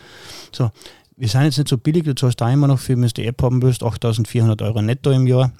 [0.53, 0.71] So,
[1.17, 3.25] wir sind jetzt nicht so billig, du zahlst da immer noch für, wenn du die
[3.25, 5.51] App haben willst, 8400 Euro netto im Jahr.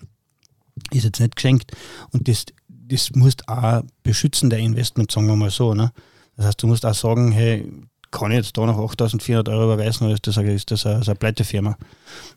[0.91, 1.73] Ist jetzt nicht geschenkt.
[2.11, 5.73] Und das, das musst auch beschützen, der Investment, sagen wir mal so.
[5.73, 5.91] Ne?
[6.37, 7.69] Das heißt, du musst auch sagen, hey,
[8.17, 11.01] kann ich jetzt da noch 8400 Euro überweisen oder ist das eine, ist das eine,
[11.01, 11.77] ist eine Pleitefirma?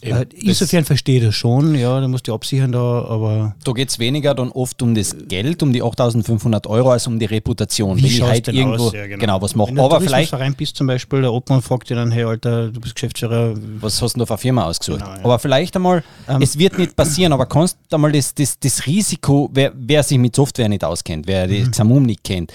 [0.02, 3.54] Eben, Äh, das- insofern verstehe ich das schon, ja, du musst dich absichern da, aber
[3.64, 7.18] Da geht es weniger dann oft um das Geld, um die 8500 Euro, als um
[7.18, 7.96] die Reputation.
[7.96, 8.92] wie Wenn ich halt irgendwo aus?
[8.92, 9.40] Ja, genau.
[9.40, 9.68] was mache.
[9.68, 12.68] Wenn du Aber vielleicht, Tourismusverein bist zum Beispiel, der Obmann fragt dir dann, hey Alter,
[12.70, 15.00] du bist Geschäftsführer, was hast du denn da für eine Firma ausgesucht?
[15.00, 15.24] Genau, ja.
[15.24, 18.86] Aber vielleicht einmal, Ähm, es wird nicht passieren, aber kannst du einmal das, das, das
[18.86, 21.50] Risiko, wer, wer sich mit Software nicht auskennt, wer Mhm.
[21.50, 22.52] die Xamum nicht kennt,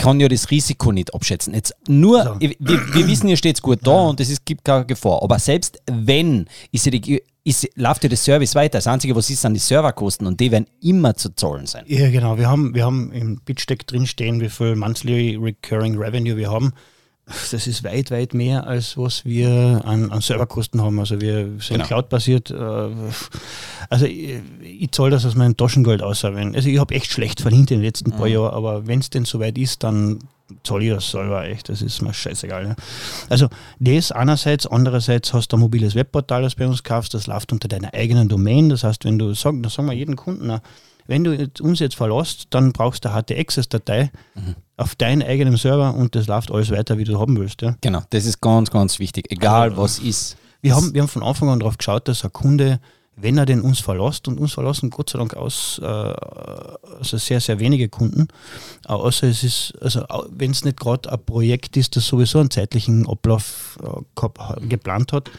[0.00, 1.52] kann ja das Risiko nicht abschätzen.
[1.52, 2.40] Jetzt nur, So.
[2.40, 5.22] wir, wir wissen, ihr steht gut da und es gibt keine Gefahr.
[5.22, 8.78] Aber selbst wenn, ist ja die, ist, läuft ja der Service weiter.
[8.78, 11.84] Das Einzige, was ist, sind die Serverkosten und die werden immer zu zahlen sein.
[11.86, 12.38] Ja, genau.
[12.38, 16.72] Wir haben, wir haben im Pitch-Deck drinstehen, wie viel Monthly Recurring Revenue wir haben.
[17.50, 20.98] Das ist weit, weit mehr, als was wir an, an Serverkosten haben.
[20.98, 21.86] Also wir sind Genau.
[21.86, 22.50] cloud-basiert.
[22.50, 22.88] Äh,
[23.88, 26.24] also ich, ich zahle das aus meinem Taschengeld aus.
[26.24, 29.24] Also ich habe echt schlecht verdient in den letzten paar Jahren, aber wenn es denn
[29.24, 30.18] soweit ist, dann
[30.64, 32.66] zahle ich das selber echt, das ist mir scheißegal.
[32.66, 32.76] Ja.
[33.28, 37.52] Also das einerseits, andererseits hast du ein mobiles Webportal, das bei uns kaufst, das läuft
[37.52, 40.50] unter deiner eigenen Domain, das heißt, wenn du, sag, das sagen wir jeden Kunden,
[41.06, 44.54] wenn du uns jetzt verlässt, dann brauchst du eine HT-Access-Datei mhm.
[44.76, 47.62] auf deinen eigenen Server und das läuft alles weiter, wie du haben willst.
[47.62, 47.76] Ja.
[47.80, 50.36] Genau, das ist ganz, ganz wichtig, egal was ist.
[50.62, 52.80] Wir haben, wir haben von Anfang an darauf geschaut, dass ein Kunde
[53.16, 57.40] wenn er denn uns verlässt und uns verlassen Gott sei Dank aus, äh, also sehr,
[57.40, 58.28] sehr wenige Kunden.
[58.86, 63.08] Außer es ist, also wenn es nicht gerade ein Projekt ist, das sowieso einen zeitlichen
[63.08, 65.30] Ablauf äh, geplant hat,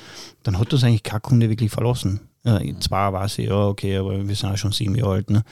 [0.43, 2.21] dann hat das eigentlich kein Kunde wirklich verlassen.
[2.43, 5.43] Äh, zwar weiß ich, ja, okay, aber wir sind auch schon sieben Jahre alt, ne?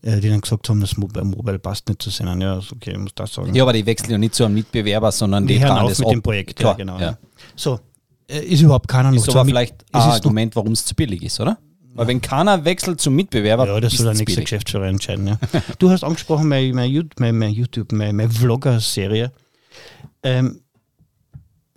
[0.00, 2.40] Äh, die dann gesagt haben, das Mobile, Mobile passt nicht zu sein.
[2.40, 3.54] Ja, okay, ich muss das sagen.
[3.54, 6.06] Ja, aber die wechseln ja nicht zu einem Mitbewerber, sondern die, die hören auf mit
[6.06, 6.12] ab.
[6.12, 6.56] dem Projekt.
[6.56, 6.98] Klar, ja, genau.
[6.98, 7.18] Ja.
[7.54, 7.78] So, äh,
[8.28, 11.58] ist überhaupt keiner noch ist aber vielleicht ein Argument, warum es zu billig ist, oder?
[11.94, 15.26] Weil wenn keiner wechselt zum Mitbewerber, ja, das soll der nächste Geschäftsführer entscheiden.
[15.26, 15.38] Ja.
[15.78, 19.30] du hast angesprochen, meine, meine, meine YouTube, meine, meine Vlogger-Serie.
[20.22, 20.60] Ähm,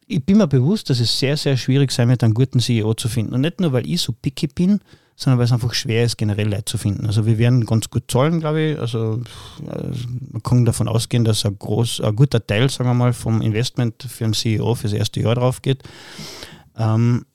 [0.08, 3.10] ich bin mir bewusst, dass es sehr, sehr schwierig sein wird, einen guten CEO zu
[3.10, 3.34] finden.
[3.34, 4.80] Und nicht nur, weil ich so picky bin,
[5.16, 7.06] sondern weil es einfach schwer ist, generell Leute zu finden.
[7.06, 8.80] Also wir werden ganz gut zahlen, glaube ich.
[8.80, 9.22] Also
[10.32, 14.04] man kann davon ausgehen, dass ein, groß, ein guter Teil, sagen wir mal, vom Investment
[14.04, 15.84] für einen CEO fürs erste Jahr drauf geht.
[16.78, 17.26] Ähm,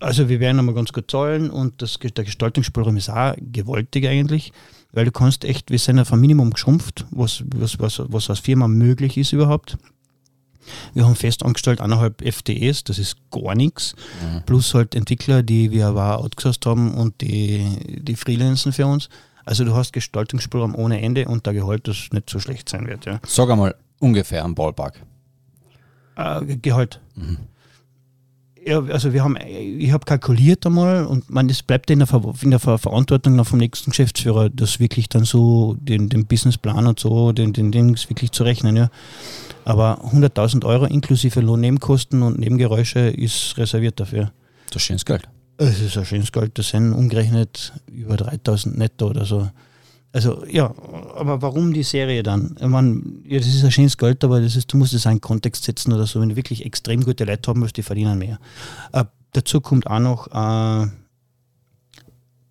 [0.00, 4.52] also wir werden einmal ganz gut zahlen und das, der Gestaltungsspielraum ist auch gewaltig eigentlich,
[4.92, 8.40] weil du kannst echt, wir sind auf ein Minimum geschrumpft, was, was, was, was als
[8.40, 9.76] Firma möglich ist überhaupt.
[10.94, 13.94] Wir haben fest angestellt eineinhalb FTEs, das ist gar nichts.
[14.22, 14.42] Mhm.
[14.46, 19.08] Plus halt Entwickler, die wir aber outgesourced haben und die, die Freelancen für uns.
[19.44, 23.06] Also du hast Gestaltungsspielraum ohne Ende und der Gehalt, das nicht so schlecht sein wird.
[23.06, 23.20] Ja.
[23.26, 25.00] Sag einmal ungefähr am Ballpark.
[26.16, 27.00] Äh, Gehalt.
[27.14, 27.38] Mhm.
[28.68, 32.34] Ja, also wir haben, ich habe kalkuliert einmal und man, es bleibt in der, Ver
[32.42, 36.86] in der Ver Verantwortung noch vom nächsten Geschäftsführer, das wirklich dann so, den, den Businessplan
[36.86, 38.76] und so, den, den Dings wirklich zu rechnen.
[38.76, 38.90] Ja.
[39.64, 44.32] Aber 100.000 Euro inklusive Lohnnebenkosten und Nebengeräusche ist reserviert dafür.
[44.66, 45.26] Das ist schönes Geld.
[45.56, 49.48] Es ist ein schönes Geld, das sind umgerechnet über 3.000 netto oder so.
[50.12, 50.74] Also ja,
[51.16, 52.56] aber warum die Serie dann?
[52.58, 55.12] Ich meine, ja, das ist ein schönes Geld, aber das ist, du musst es in
[55.12, 56.20] einen Kontext setzen oder so.
[56.20, 58.38] Wenn du wirklich extrem gute Leute haben willst, die verdienen mehr.
[58.92, 60.90] Äh, dazu kommt auch noch, äh,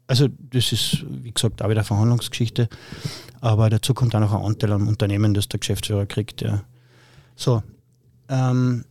[0.05, 2.69] also das ist, wie gesagt, auch wieder Verhandlungsgeschichte,
[3.41, 6.41] aber dazu kommt auch noch ein Anteil am Unternehmen, das der Geschäftsführer kriegt.
[6.41, 6.63] Ja.
[7.35, 7.63] So,
[8.29, 8.85] ähm,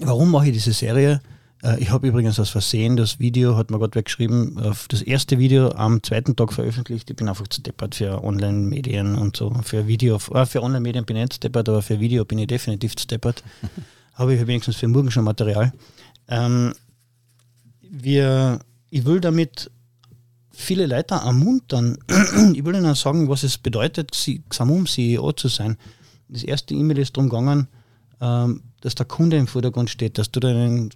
[0.00, 1.20] warum mache ich diese Serie?
[1.64, 5.70] Äh, ich habe übrigens aus Versehen das Video, hat man gerade weggeschrieben, das erste Video
[5.70, 7.10] am zweiten Tag veröffentlicht.
[7.10, 9.50] Ich bin einfach zu deppert für Online-Medien und so.
[9.62, 12.94] Für Video, äh, für Online-Medien bin ich nicht deppert, aber für Video bin ich definitiv
[12.96, 13.42] zu deppert.
[14.14, 15.72] habe ich wenigstens für morgen schon Material.
[16.28, 16.74] Ähm,
[17.80, 19.70] wir, ich will damit
[20.50, 21.98] viele Leute ermuntern.
[22.54, 24.12] ich will ihnen sagen, was es bedeutet,
[24.48, 25.76] Xamum CEO zu sein.
[26.28, 27.68] Das erste E-Mail ist darum gegangen,
[28.20, 30.90] ähm, dass der Kunde im Vordergrund steht, dass du deinen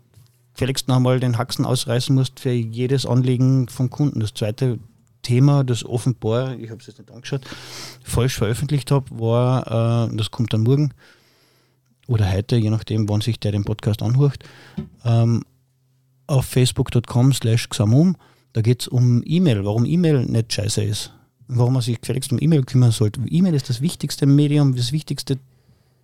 [0.58, 4.18] gefälligst noch einmal den Haxen ausreißen musst für jedes Anliegen vom Kunden.
[4.18, 4.80] Das zweite
[5.22, 7.42] Thema, das offenbar, ich habe es jetzt nicht angeschaut,
[8.02, 10.92] falsch veröffentlicht habe, war, äh, das kommt dann morgen
[12.08, 14.38] oder heute, je nachdem, wann sich der den Podcast anhört,
[15.04, 15.44] ähm,
[16.26, 18.16] auf facebook.com slash xamum,
[18.52, 21.12] da geht es um E-Mail, warum E-Mail nicht scheiße ist,
[21.46, 23.20] warum man sich gefälligst um E-Mail kümmern sollte.
[23.28, 25.38] E-Mail ist das wichtigste Medium, das wichtigste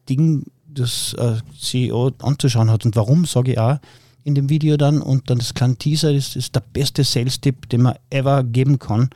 [0.08, 2.84] Ding, das äh, CEO anzuschauen hat.
[2.84, 3.78] Und warum, sage ich auch,
[4.24, 7.82] in dem Video dann und dann das kleine Teaser, das ist der beste Sales-Tipp, den
[7.82, 9.10] man ever geben kann,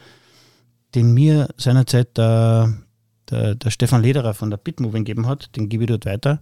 [0.94, 2.74] den mir seinerzeit der,
[3.30, 6.40] der, der Stefan Lederer von der Bitmoving gegeben hat, den gebe ich dort weiter.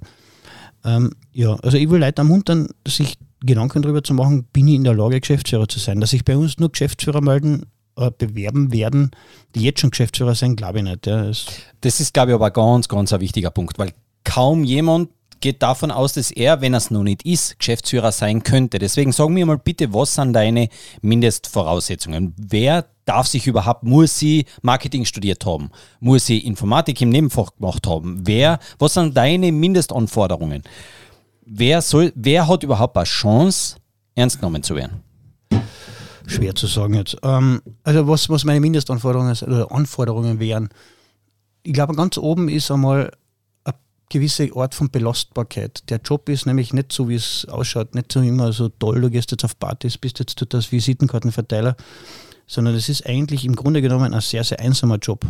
[0.84, 4.84] Ähm, ja, also ich will Leute ermuntern, sich Gedanken darüber zu machen, bin ich in
[4.84, 6.00] der Lage, Geschäftsführer zu sein.
[6.00, 9.10] Dass sich bei uns nur Geschäftsführer melden, äh, bewerben werden,
[9.54, 11.06] die jetzt schon Geschäftsführer sind, glaube ich nicht.
[11.06, 11.30] Ja.
[11.80, 13.92] Das, ist, glaube ich, aber ganz, ganz ein wichtiger Punkt, weil
[14.24, 18.42] kaum jemand geht davon aus, dass er, wenn er es noch nicht ist, Geschäftsführer sein
[18.42, 18.78] könnte.
[18.78, 20.68] Deswegen sag mir mal bitte, was sind deine
[21.02, 22.34] Mindestvoraussetzungen?
[22.36, 25.70] Wer darf sich überhaupt, muss sie Marketing studiert haben?
[26.00, 28.20] Muss sie Informatik im Nebenfach gemacht haben?
[28.24, 30.62] Wer, was sind deine Mindestanforderungen?
[31.44, 33.76] Wer, soll, wer hat überhaupt eine Chance,
[34.14, 35.02] ernst genommen zu werden?
[36.26, 37.16] Schwer zu sagen jetzt.
[37.22, 40.68] Ähm, also was, was meine Mindestanforderungen oder Anforderungen wären,
[41.62, 43.12] ich glaube ganz oben ist einmal
[44.08, 45.88] gewisse Art von Belastbarkeit.
[45.90, 49.10] Der Job ist nämlich nicht so, wie es ausschaut, nicht so immer so toll, du
[49.10, 51.76] gehst jetzt auf Partys, bist jetzt dort als Visitenkartenverteiler,
[52.46, 55.26] sondern es ist eigentlich im Grunde genommen ein sehr, sehr einsamer Job.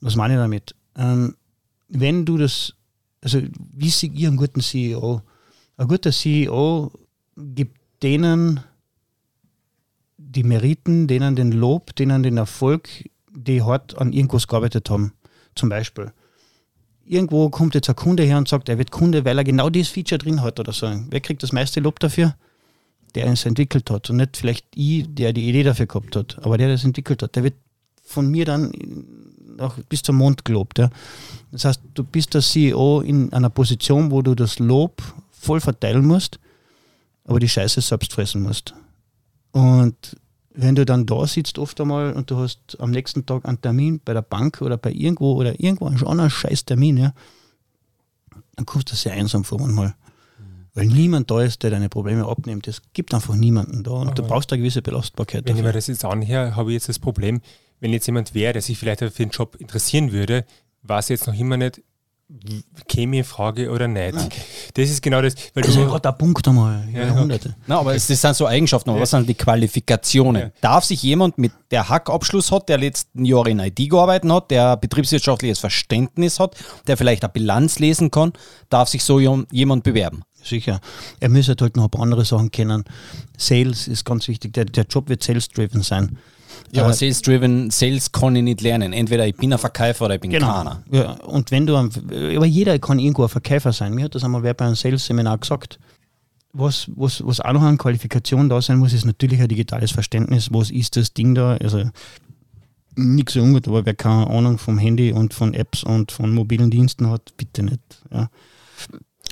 [0.00, 0.74] Was meine ich damit?
[0.96, 1.34] Ähm,
[1.88, 2.74] wenn du das,
[3.22, 3.40] also
[3.74, 5.22] wie sehe ich einen guten CEO?
[5.76, 6.92] Ein guter CEO
[7.36, 8.60] gibt denen
[10.16, 12.88] die Meriten, denen den Lob, denen den Erfolg,
[13.30, 15.14] die hart an irgendwas gearbeitet haben.
[15.54, 16.12] Zum Beispiel
[17.08, 19.92] irgendwo kommt jetzt ein Kunde her und sagt, er wird Kunde, weil er genau dieses
[19.92, 20.92] Feature drin hat oder so.
[21.10, 22.34] Wer kriegt das meiste Lob dafür?
[23.14, 26.58] Der es entwickelt hat und nicht vielleicht ich, der die Idee dafür gehabt hat, aber
[26.58, 27.36] der das entwickelt hat.
[27.36, 27.54] Der wird
[28.02, 28.72] von mir dann
[29.58, 30.78] auch bis zum Mond gelobt.
[30.78, 30.90] Ja.
[31.50, 36.06] Das heißt, du bist der CEO in einer Position, wo du das Lob voll verteilen
[36.06, 36.38] musst,
[37.24, 38.74] aber die Scheiße selbst fressen musst.
[39.52, 40.16] Und
[40.60, 44.00] wenn du dann da sitzt oft einmal und du hast am nächsten Tag einen Termin
[44.04, 47.14] bei der Bank oder bei irgendwo oder irgendwo einen anderen scheiß Termin, ja,
[48.56, 49.94] dann kommst du sehr einsam vor manchmal.
[50.74, 52.66] Weil niemand da ist, der deine Probleme abnimmt.
[52.66, 55.44] Es gibt einfach niemanden da und Aber du brauchst eine gewisse Belastbarkeit.
[55.44, 55.60] Wenn dafür.
[55.60, 57.40] ich mir das jetzt anhöre, habe ich jetzt das Problem,
[57.78, 60.44] wenn jetzt jemand wäre, der sich vielleicht für den Job interessieren würde,
[60.82, 61.82] weiß jetzt noch immer nicht,
[62.86, 64.14] käme in Frage oder nicht.
[64.14, 64.40] Okay.
[64.74, 65.34] Das ist genau das.
[65.54, 66.86] Weil das ist gerade der Punkt einmal.
[66.92, 67.50] Ja, Jahrhunderte.
[67.50, 67.58] Okay.
[67.66, 69.02] Na, aber es, das sind so Eigenschaften, aber ja.
[69.02, 70.42] was sind die Qualifikationen?
[70.42, 70.50] Ja.
[70.60, 74.76] Darf sich jemand mit der Hackabschluss hat, der letzten Jahre in IT gearbeitet hat, der
[74.76, 76.54] betriebswirtschaftliches Verständnis hat,
[76.86, 78.32] der vielleicht eine Bilanz lesen kann,
[78.68, 80.22] darf sich so jemand bewerben?
[80.42, 80.80] Sicher.
[81.20, 82.84] Er müsste halt noch ein paar andere Sachen kennen.
[83.36, 84.52] Sales ist ganz wichtig.
[84.52, 86.18] Der, der Job wird sales-driven sein.
[86.72, 88.92] Ja, aber Sales-Driven, Sales kann ich nicht lernen.
[88.92, 90.52] Entweder ich bin ein Verkäufer oder ich bin genau.
[90.52, 90.82] keiner.
[90.90, 93.94] Ja, und wenn du, aber jeder kann irgendwo ein Verkäufer sein.
[93.94, 95.78] Mir hat das einmal wer bei einem Sales-Seminar gesagt.
[96.52, 100.48] Was, was, was auch noch an Qualifikation da sein muss, ist natürlich ein digitales Verständnis.
[100.52, 101.56] Was ist das Ding da?
[101.56, 101.84] Also
[102.96, 106.70] nichts so ungut, aber wer keine Ahnung vom Handy und von Apps und von mobilen
[106.70, 107.80] Diensten hat, bitte nicht.
[108.12, 108.28] Ja.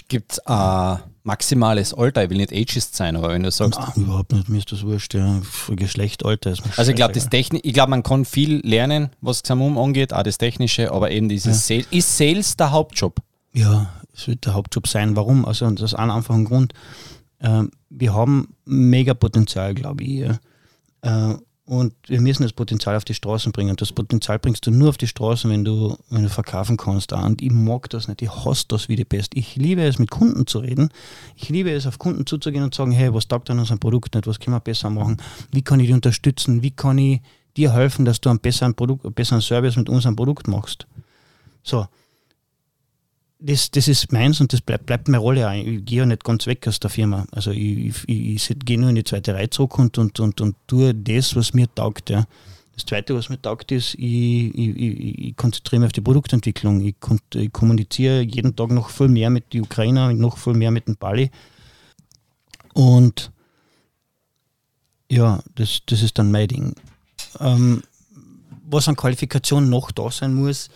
[0.09, 2.25] Gibt es ein maximales Alter?
[2.25, 3.81] Ich will nicht ageist sein, aber wenn du sagst.
[3.81, 5.41] Nein, überhaupt nicht, mir ist das wurscht, ja.
[5.71, 7.13] Geschlecht, Alter ist Also ich glaube,
[7.73, 11.77] glaube, man kann viel lernen, was Xamum angeht, auch das Technische, aber eben dieses ja.
[11.77, 11.89] Sales.
[11.91, 13.21] Ist Sales der Hauptjob?
[13.53, 15.17] Ja, es wird der Hauptjob sein.
[15.17, 15.45] Warum?
[15.45, 16.73] Also das ist ein einfacher Grund.
[17.41, 20.21] Ähm, wir haben mega Potenzial, glaube ich.
[21.03, 21.35] Äh,
[21.67, 23.71] und wir müssen das Potenzial auf die Straßen bringen.
[23.71, 27.13] Und das Potenzial bringst du nur auf die Straßen, wenn du, wenn du verkaufen kannst.
[27.13, 28.23] Und ich mag das nicht.
[28.23, 29.33] Ich hasse das wie die Pest.
[29.35, 30.91] Ich liebe es, mit Kunden zu reden.
[31.35, 34.15] Ich liebe es, auf Kunden zuzugehen und zu sagen, hey, was taugt an unserem Produkt
[34.15, 34.29] nicht?
[34.29, 35.17] Was können wir besser machen?
[35.51, 36.63] Wie kann ich dich unterstützen?
[36.63, 37.21] Wie kann ich
[37.57, 40.87] dir helfen, dass du einen besseren Produkt, einen besseren Service mit unserem Produkt machst?
[41.65, 41.89] So
[43.39, 45.55] das, das ist meins und das bleibt, bleibt meine Rolle.
[45.59, 47.27] Ich gehe ja nicht ganz weg aus der Firma.
[47.33, 50.57] Also ich, ich, ich gehe nur in die zweite Reihe zurück und, und, und, und
[50.67, 52.11] tue das, was mir taugt.
[52.11, 52.27] Ja.
[52.75, 56.81] Das Zweite, was mir taugt, ist, ich, ich, ich konzentriere mich auf die Produktentwicklung.
[56.83, 56.97] Ich,
[57.35, 60.97] ich, kommuniziere jeden Tag noch viel mehr mit den Ukrainer, noch viel mehr mit dem
[60.97, 61.31] Bali.
[62.73, 63.33] Und
[65.11, 66.75] ja, das, das ist dann mein Ding.
[67.41, 67.83] Ähm,
[68.69, 70.69] was an Qualifikationen noch da sein muss,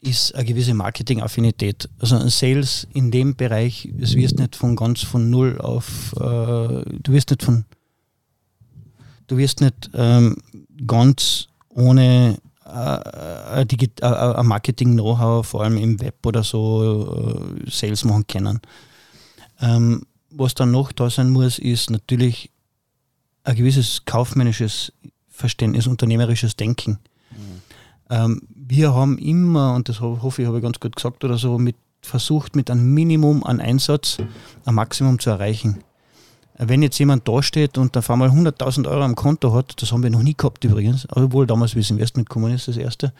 [0.00, 1.88] ist eine gewisse Marketing-Affinität.
[1.98, 6.20] Also ein Sales in dem Bereich, es wirst nicht von ganz von null auf, äh,
[6.20, 7.64] du wirst nicht von,
[9.26, 10.36] du wirst nicht ähm,
[10.86, 18.60] ganz ohne äh, ein Marketing-Know-how, vor allem im Web oder so, äh, Sales machen können.
[19.60, 22.50] Ähm, was dann noch da sein muss, ist natürlich
[23.44, 24.92] ein gewisses kaufmännisches
[25.28, 26.98] Verständnis, unternehmerisches Denken.
[28.10, 31.58] Ähm, wir haben immer, und das hoffe ich, habe ich ganz gut gesagt oder so,
[31.58, 34.18] mit, versucht mit einem Minimum an Einsatz
[34.64, 35.78] ein Maximum zu erreichen.
[36.58, 40.02] Wenn jetzt jemand da steht und auf einmal 100.000 Euro am Konto hat, das haben
[40.02, 43.12] wir noch nie gehabt übrigens, obwohl damals, wie es Investment gekommen ist, das erste,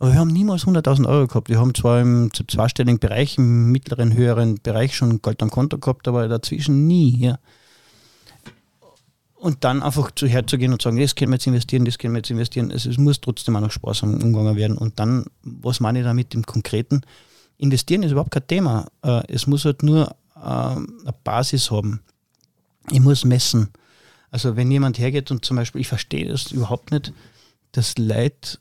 [0.00, 1.48] aber wir haben niemals 100.000 Euro gehabt.
[1.48, 6.08] Wir haben zwar im zweistelligen Bereich, im mittleren, höheren Bereich schon Geld am Konto gehabt,
[6.08, 7.18] aber dazwischen nie.
[7.18, 7.38] Ja
[9.42, 12.18] und dann einfach zu herzugehen und sagen, das können wir jetzt investieren, das können wir
[12.18, 12.70] jetzt investieren.
[12.70, 14.78] Also es muss trotzdem auch noch Spaß umgegangen werden.
[14.78, 17.00] Und dann, was meine ich damit im Konkreten?
[17.58, 18.86] Investieren ist überhaupt kein Thema.
[19.02, 22.02] Äh, es muss halt nur ähm, eine Basis haben.
[22.92, 23.70] Ich muss messen.
[24.30, 27.12] Also wenn jemand hergeht und zum Beispiel, ich verstehe das überhaupt nicht,
[27.72, 28.58] dass Leute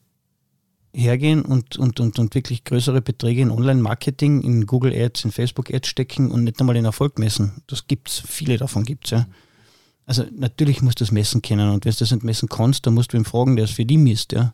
[0.95, 5.71] hergehen und, und, und, und wirklich größere Beträge in Online-Marketing, in Google Ads, in Facebook
[5.71, 7.61] Ads stecken und nicht einmal den Erfolg messen.
[7.67, 9.27] Das gibt es, viele davon gibt es, ja.
[10.05, 12.93] Also natürlich musst du das messen können und wenn du das nicht messen kannst, dann
[12.93, 14.53] musst du ihn fragen, der es für die misst, ja.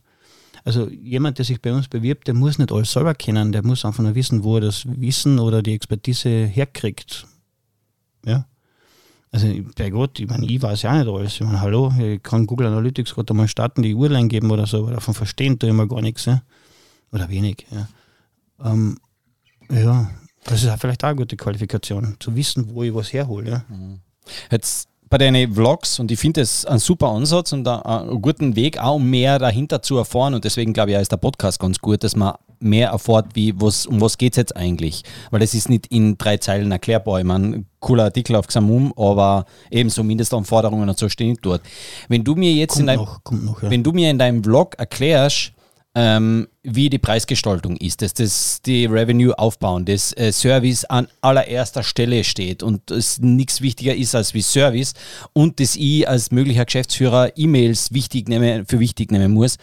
[0.64, 3.86] Also jemand, der sich bei uns bewirbt, der muss nicht alles selber kennen, der muss
[3.86, 7.26] einfach nur wissen, wo er das Wissen oder die Expertise herkriegt.
[8.26, 8.46] Ja.
[9.32, 11.36] Also bei Gott, ich meine, ich weiß ja nicht alles.
[11.36, 14.80] Ich meine, hallo, ich kann Google Analytics gerade mal starten, die Uhr eingeben oder so,
[14.80, 16.42] aber davon verstehen tue ich immer gar nichts, ja.
[17.12, 17.88] Oder wenig, ja.
[18.64, 18.98] Ähm,
[19.70, 20.10] ja,
[20.44, 23.66] das ist vielleicht auch eine gute Qualifikation, zu wissen, wo ich was herhole, ja.
[23.70, 24.00] Mhm.
[24.52, 28.78] Jetzt bei deinen Vlogs und ich finde es ein super Ansatz und einen guten Weg,
[28.78, 30.34] auch um mehr dahinter zu erfahren.
[30.34, 33.86] Und deswegen glaube ich, ist der Podcast ganz gut, dass man mehr erfährt, wie, was,
[33.86, 35.04] um was geht es jetzt eigentlich.
[35.32, 37.20] Weil es ist nicht in drei Zeilen erklärbar.
[37.20, 41.62] Ich meine, cooler Artikel auf Xamum, aber eben so Mindestanforderungen und so stehen dort.
[42.08, 43.70] Wenn du mir jetzt kommt in deinem, noch, noch, ja.
[43.70, 45.54] wenn du mir in deinem Vlog erklärst,
[46.00, 51.82] ähm, wie die Preisgestaltung ist, dass das die Revenue aufbauen, dass äh, Service an allererster
[51.82, 54.94] Stelle steht und es nichts wichtiger ist als wie Service
[55.34, 59.58] und dass ich als möglicher Geschäftsführer E-Mails wichtig nehme, für wichtig nehmen muss,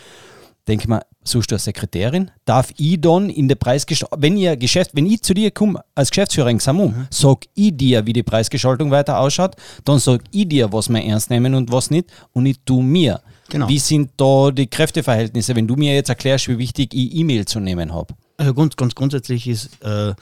[0.67, 2.33] denke mal, suchst du eine Sekretärin?
[2.47, 6.11] Darf ich dann in der Preisgestaltung, wenn ihr Geschäft, wenn ich zu dir komme als
[6.11, 7.07] Geschäftsführer in Xamum, mhm.
[7.11, 11.31] sag ich dir, wie die Preisgestaltung weiter ausschaut, dann sag ich dir, was wir ernst
[11.31, 13.21] nehmen und was nicht und ich tu mir.
[13.51, 13.69] Genau.
[13.69, 17.61] Wie sind da die Kräfteverhältnisse, wenn du mir jetzt erklärst, wie wichtig ich E-Mail zu
[17.61, 18.15] nehmen habe?
[18.37, 20.15] Also ganz, ganz grundsätzlich ist, äh,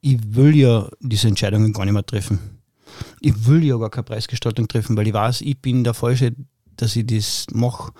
[0.00, 2.38] ich will ja diese Entscheidungen gar nicht mehr treffen.
[3.20, 6.34] Ich will ja gar keine Preisgestaltung treffen, weil ich weiß, ich bin der Falsche,
[6.76, 7.92] dass ich das mache.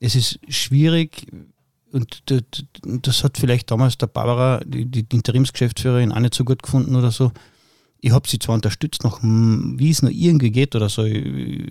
[0.00, 1.26] Es ist schwierig
[1.92, 2.22] und
[2.84, 7.10] das hat vielleicht damals der Barbara, die, die Interimsgeschäftsführerin, auch nicht so gut gefunden oder
[7.10, 7.32] so
[8.04, 11.02] ich habe sie zwar unterstützt, noch, wie es nur irgendwie geht oder so.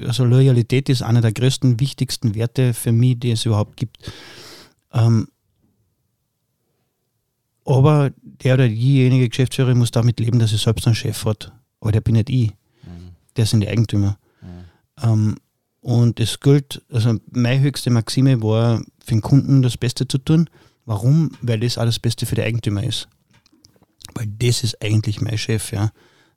[0.07, 3.97] Also Loyalität ist einer der größten, wichtigsten Werte für mich, die es überhaupt gibt.
[4.93, 5.27] Ähm,
[7.65, 11.51] aber der oder diejenige Geschäftsführer muss damit leben, dass er selbst einen Chef hat.
[11.81, 12.49] Aber der bin nicht ich.
[12.83, 13.09] Mhm.
[13.35, 14.17] Der sind die Eigentümer.
[14.41, 15.03] Mhm.
[15.03, 15.35] Ähm,
[15.81, 20.49] und es gilt, also meine höchste Maxime war, für den Kunden das Beste zu tun.
[20.85, 21.31] Warum?
[21.41, 23.09] Weil das das Beste für die Eigentümer ist.
[24.15, 25.91] Weil das ist eigentlich mein Chef, ja.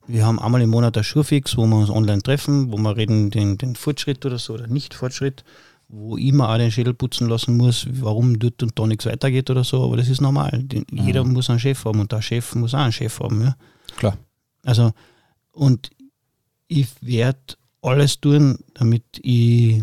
[0.06, 3.30] Wir haben einmal im Monat ein Schurfix, wo wir uns online treffen, wo wir reden
[3.30, 5.44] den, den Fortschritt oder so oder Nicht-Fortschritt,
[5.88, 9.50] wo ich mir auch den Schädel putzen lassen muss, warum dort und da nichts weitergeht
[9.50, 10.62] oder so, aber das ist normal.
[10.64, 11.06] Den, mhm.
[11.06, 13.42] Jeder muss einen Chef haben und der Chef muss auch einen Chef haben.
[13.42, 13.56] Ja?
[13.96, 14.18] Klar.
[14.64, 14.92] Also,
[15.52, 15.90] und
[16.68, 19.82] ich werde alles tun, damit ich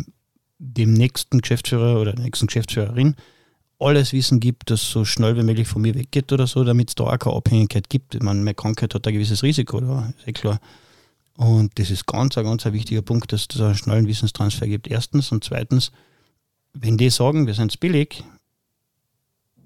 [0.58, 3.16] dem nächsten Geschäftsführer oder der nächsten Geschäftsführerin
[3.82, 6.96] alles Wissen gibt, das so schnell wie möglich von mir weggeht oder so, damit es
[6.96, 8.16] da auch keine Abhängigkeit gibt.
[8.16, 10.60] Ich meine, meine Krankheit hat ein gewisses Risiko, da ist eh klar.
[11.38, 14.88] Und das ist ganz, ein ganz ein wichtiger Punkt, dass es einen schnellen Wissenstransfer gibt.
[14.88, 15.92] Erstens und zweitens,
[16.74, 18.24] wenn die sagen, wir sind billig,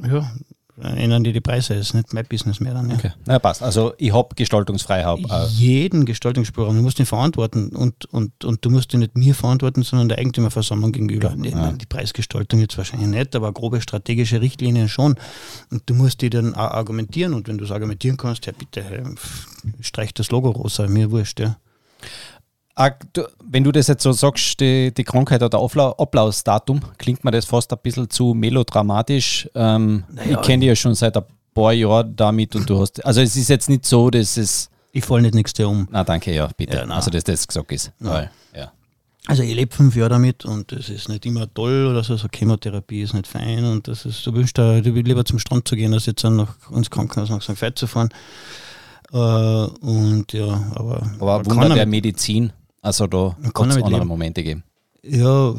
[0.01, 0.31] ja,
[0.81, 1.75] ändern die die Preise.
[1.75, 2.89] Das ist nicht mein Business mehr dann.
[2.89, 2.95] Ja.
[2.95, 3.11] Okay.
[3.25, 3.63] Na, passt.
[3.63, 5.19] Also ich habe Gestaltungsfreiheit.
[5.51, 6.75] Jeden Gestaltungsspielraum.
[6.75, 10.17] Du musst ihn verantworten und, und, und du musst ihn nicht mir verantworten, sondern der
[10.17, 11.35] Eigentümerversammlung gegenüber.
[11.41, 11.49] Ja.
[11.49, 11.71] Ja.
[11.71, 15.15] Die Preisgestaltung jetzt wahrscheinlich nicht, aber grobe strategische Richtlinien schon.
[15.71, 18.83] Und du musst die dann auch argumentieren und wenn du es argumentieren kannst, ja bitte,
[19.79, 21.57] streich das Logo rosa, mir wurscht, ja.
[22.75, 27.71] Wenn du das jetzt so sagst, die, die Krankheit oder Ablaufsdatum, klingt mir das fast
[27.71, 29.49] ein bisschen zu melodramatisch.
[29.55, 33.03] Ähm, naja, ich kenne dich ja schon seit ein paar Jahren damit und du hast.
[33.05, 34.69] Also es ist jetzt nicht so, dass es.
[34.91, 35.87] Ich falle nicht nächste um.
[35.91, 36.77] Na danke, ja, bitte.
[36.77, 37.91] Ja, also dass das gesagt ist.
[37.99, 38.29] Ja.
[38.55, 38.71] ja.
[39.27, 42.27] Also ich lebe fünf Jahre damit und es ist nicht immer toll oder so, so
[42.33, 45.93] Chemotherapie ist nicht fein und das ist, du wünschst willst lieber zum Strand zu gehen,
[45.93, 47.59] als jetzt dann noch ins Krankenhaus nach St.
[47.61, 48.09] Veit zu fahren.
[49.11, 51.09] Äh, und ja, aber.
[51.19, 52.53] Aber Wunder der Medizin.
[52.85, 54.07] Also da kann es andere leben.
[54.07, 54.63] Momente geben.
[55.01, 55.55] Ja,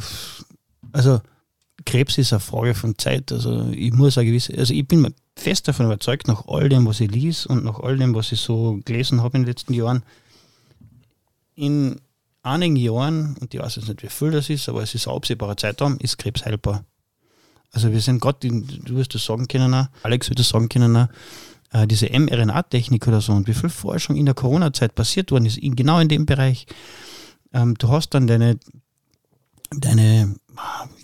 [0.93, 1.21] also
[1.85, 3.33] Krebs ist eine Frage von Zeit.
[3.33, 7.01] Also ich muss eine gewisse, also ich bin fest davon überzeugt, nach all dem, was
[7.01, 10.05] ich lese und nach all dem, was ich so gelesen habe in den letzten Jahren,
[11.57, 12.01] in
[12.45, 15.15] einigen Jahren, und ich weiß jetzt nicht, wie viel das ist, aber es ist ein
[15.15, 16.85] absehbarer Zeitraum, ist Krebs heilbar.
[17.73, 21.09] Also wir sind gerade, du wirst das sagen können, Alex wird das sagen können,
[21.73, 25.59] äh, diese mRNA-Technik oder so und wie viel Forschung in der Corona-Zeit passiert worden ist,
[25.59, 26.67] in, genau in dem Bereich
[27.57, 28.59] ähm, du hast dann deine,
[29.71, 30.37] deine,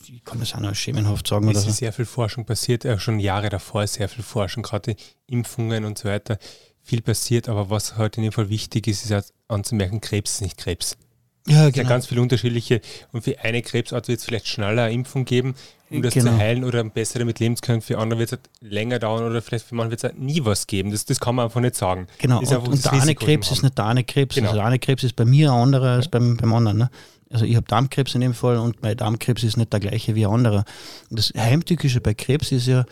[0.07, 1.49] ich kann das auch noch schemenhaft sagen.
[1.49, 1.71] Es ist so.
[1.71, 4.95] sehr viel Forschung passiert, äh, schon Jahre davor sehr viel Forschung, gerade
[5.27, 6.38] Impfungen und so weiter.
[6.83, 10.41] Viel passiert, aber was heute in dem Fall wichtig ist, ist halt anzumerken, Krebs ist
[10.43, 10.99] nicht Krebs.
[11.46, 11.83] Ja, genau.
[11.83, 12.81] Ja ganz viele unterschiedliche
[13.12, 15.55] und für eine Krebsart wird es vielleicht schneller eine Impfung geben,
[15.90, 16.33] um das genau.
[16.33, 17.83] zu heilen oder besser damit leben zu können.
[17.83, 20.44] Für andere wird es halt länger dauern oder vielleicht für manche wird es halt nie
[20.44, 20.92] was geben.
[20.92, 22.07] Das, das kann man einfach nicht sagen.
[22.18, 24.37] Genau, und, und der eine Krebs ist nicht der eine Krebs.
[24.37, 24.48] Genau.
[24.48, 26.78] Also der eine Krebs ist bei mir ein anderer als beim, beim anderen.
[26.78, 26.90] Ne?
[27.33, 30.26] Also ich habe Darmkrebs in dem Fall und mein Darmkrebs ist nicht der gleiche wie
[30.26, 30.64] ein anderer.
[31.11, 32.85] Und das Heimtückische bei Krebs ist ja,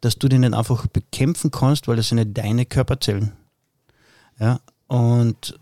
[0.00, 3.32] dass du den nicht einfach bekämpfen kannst, weil das sind nicht deine Körperzellen.
[4.38, 5.58] Ja, und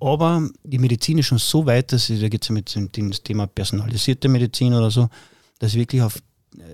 [0.00, 3.12] aber die Medizin ist schon so weit, dass ich, da geht es ja mit dem
[3.12, 5.08] Thema personalisierte Medizin oder so,
[5.58, 6.22] dass wirklich auf,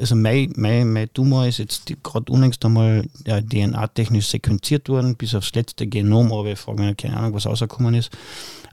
[0.01, 5.35] also mein, mein, mein Tumor ist jetzt gerade unlängst einmal ja, DNA-technisch sequenziert worden, bis
[5.35, 8.11] aufs letzte Genom, aber ich frage mich keine Ahnung, was rausgekommen ist.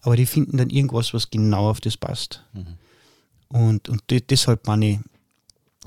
[0.01, 2.43] Aber die finden dann irgendwas, was genau auf das passt.
[2.53, 2.77] Mhm.
[3.49, 4.99] Und, und deshalb meine ich,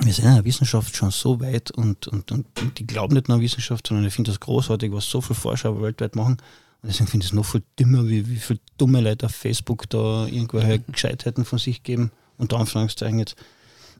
[0.01, 3.29] wir sind in der Wissenschaft schon so weit und, und, und, und die glauben nicht
[3.29, 6.39] nur an Wissenschaft, sondern ich finde das großartig, was so viele Forscher weltweit machen.
[6.85, 9.89] Und deswegen finde ich es noch viel dümmer, wie, wie viele dumme Leute auf Facebook
[9.89, 13.37] da irgendwelche Gescheitheiten von sich geben, unter Anführungszeichen jetzt.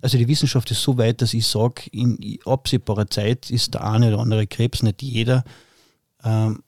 [0.03, 4.09] Also die Wissenschaft ist so weit, dass ich sage, in absehbarer Zeit ist der eine
[4.09, 5.45] oder andere Krebs, nicht jeder,
[6.23, 6.63] ähm,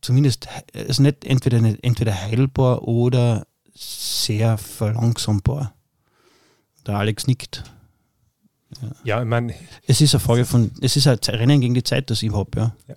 [0.00, 5.72] zumindest ist nicht entweder, nicht entweder heilbar oder sehr verlangsambar.
[6.84, 7.62] Der Alex nickt.
[9.04, 9.54] Ja, ich meine,
[9.86, 12.72] Es ist eine Frage von, es ist ein Rennen gegen die Zeit, das ich habe,
[12.88, 12.96] ja.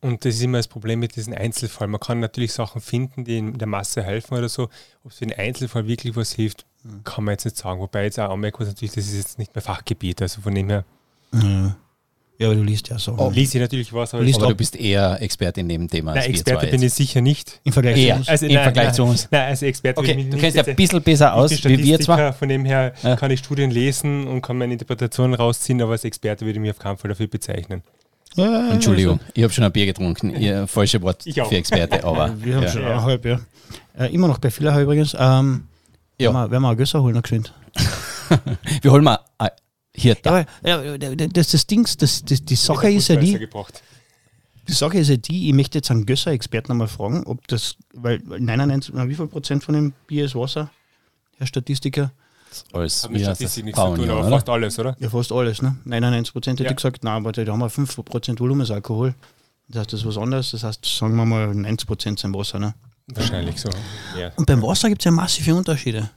[0.00, 1.90] Und das ist immer das Problem mit diesen Einzelfällen.
[1.90, 4.64] Man kann natürlich Sachen finden, die in der Masse helfen oder so.
[5.04, 6.64] Ob es für den Einzelfall wirklich was hilft,
[7.04, 7.80] kann man jetzt nicht sagen.
[7.80, 10.22] Wobei jetzt auch anmerken muss, natürlich, das ist jetzt nicht mehr Fachgebiet.
[10.22, 10.84] Also von dem her
[11.34, 11.76] Ja,
[12.38, 13.30] ja aber du liest ja so.
[13.34, 16.14] liest ich natürlich was, aber Liest Aber ab- du bist eher Experte in dem Thema
[16.14, 17.60] nein, Experte bin ich sicher nicht.
[17.64, 18.14] Im Vergleich Eher.
[18.14, 18.28] zu uns.
[18.30, 19.28] Also, Im Vergleich zu uns.
[19.30, 21.78] Nein, als Experte Okay, bin ich du nicht kennst ja ein bisschen besser aus wie
[21.84, 22.32] wir zwar.
[22.32, 23.16] Von dem her Ja.
[23.16, 26.70] kann ich Studien lesen und kann meine Interpretationen rausziehen, aber als Experte würde ich mich
[26.70, 27.82] auf keinen Fall dafür bezeichnen.
[28.36, 30.30] Ja, Entschuldigung, ich habe schon ein Bier getrunken.
[30.36, 31.48] Ihr falsche Wort Ich auch.
[31.48, 32.68] für Experte, aber Also, wir haben ja.
[32.70, 33.40] schon eineinhalb, ja.
[33.98, 35.14] Äh, immer noch bei Vieler übrigens.
[35.18, 35.64] Ähm,
[36.18, 36.32] Ja.
[36.32, 37.52] Werden wir, werden wir ein Gösser holen, noch geschwind.
[38.82, 39.48] wir holen mal äh,
[39.94, 43.82] hier aber ja, das, das Ding, das, das, die Sache ist ja die, Gebracht.
[44.68, 48.20] die Sache ist ja die, ich möchte jetzt einen Gösser-Experten einmal fragen, ob das, weil
[48.24, 50.70] weil 99, na, wie viel Prozent von dem Bier ist Wasser,
[51.38, 52.12] Herr Statistiker?
[52.72, 53.64] Als Hat mit Statistik das?
[53.64, 54.36] nichts zu tun, Braunion, aber oder?
[54.36, 54.96] fast alles, oder?
[54.98, 55.76] Ja, fast alles, ne?
[55.84, 56.70] 99 Prozent hätte Ja.
[56.70, 59.14] ich gesagt, nein, aber da haben wir 5 Prozent Volumensalkohol.
[59.68, 60.50] Das heißt, das ist was anderes.
[60.50, 62.74] Das heißt, sagen wir mal 90 Prozent sind Wasser, ne?
[63.08, 63.68] Wahrscheinlich so.
[64.18, 64.30] Ja.
[64.36, 66.10] Und beim Wasser gibt es ja massive Unterschiede.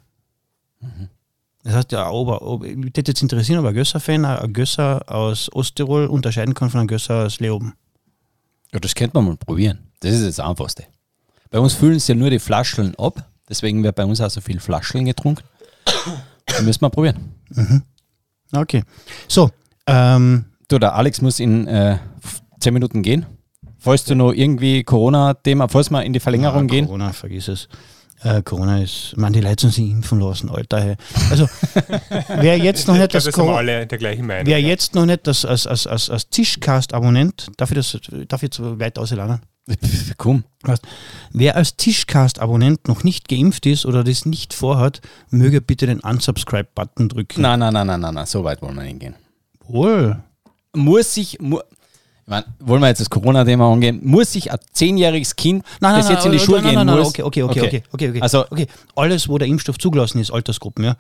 [1.64, 5.52] Das heißt, ja, ob, ob, mich würde jetzt interessieren, ob ein Gösser-Fan ein Gösser aus
[5.54, 7.74] Osttirol unterscheiden kann von einem Gösser aus Leoben.
[8.74, 9.80] Ja, das könnte man mal probieren.
[10.02, 10.86] Das ist das Einfachste.
[11.50, 14.42] Bei uns füllen es ja nur die Flascheln ab, deswegen wird bei uns auch so
[14.42, 15.44] viel Flascheln getrunken.
[16.46, 17.34] Da müssen wir probieren.
[18.54, 18.84] Okay.
[19.28, 19.50] So,
[19.88, 22.00] ähm, Du, der Alex muss in äh,
[22.60, 23.28] 10 Minuten gehen.
[23.78, 26.86] Falls du noch irgendwie Corona-Thema, falls wir in die Verlängerung ah, gehen.
[26.86, 27.68] Corona, vergiss es.
[28.24, 30.82] Äh, Corona ist, man, die Leute sollen sich impfen lassen, Alter.
[30.82, 30.96] hey.
[31.30, 31.50] Also,
[32.40, 33.58] wer jetzt noch Ich nicht das das sind wir Corona.
[33.58, 34.46] alle der gleichen Meinung.
[34.46, 34.68] Wer ja.
[34.68, 37.98] jetzt noch nicht das als, als, als, als Tischcast-Abonnent, darf ich das
[38.28, 39.42] darf ich jetzt weit auslernen?
[40.18, 40.44] Komm.
[41.32, 47.10] Wer als Tischcast-Abonnent noch nicht geimpft ist oder das nicht vorhat, möge bitte den Unsubscribe-Button
[47.10, 47.42] drücken.
[47.42, 49.16] Nein, nein, nein, nein, nein, nein, so weit wollen wir nicht gehen.
[49.68, 50.22] Wohl.
[50.76, 51.60] Muss sich, mu
[52.24, 56.06] ich mein, wollen wir jetzt das Corona-Thema angehen, muss sich ein zehnjähriges Kind, Nein, das
[56.06, 57.84] nein, jetzt in die nein, Schule nein, gehen nein, nein, muss, okay, okay, okay, okay,
[57.92, 58.22] okay, okay.
[58.22, 58.68] Also- okay.
[58.96, 60.96] Alles, wo der Impfstoff zugelassen ist, Altersgruppen, ja.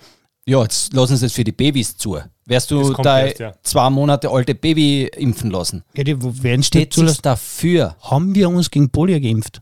[0.45, 2.17] ja, jetzt lassen sie es für die Babys zu.
[2.45, 3.53] Wärst du dein erst, ja.
[3.63, 5.83] zwei Monate alte Baby impfen lassen?
[5.95, 7.21] ja die werden Steht zulassen.
[7.21, 7.95] dafür?
[8.01, 9.61] Haben wir uns gegen Polio geimpft?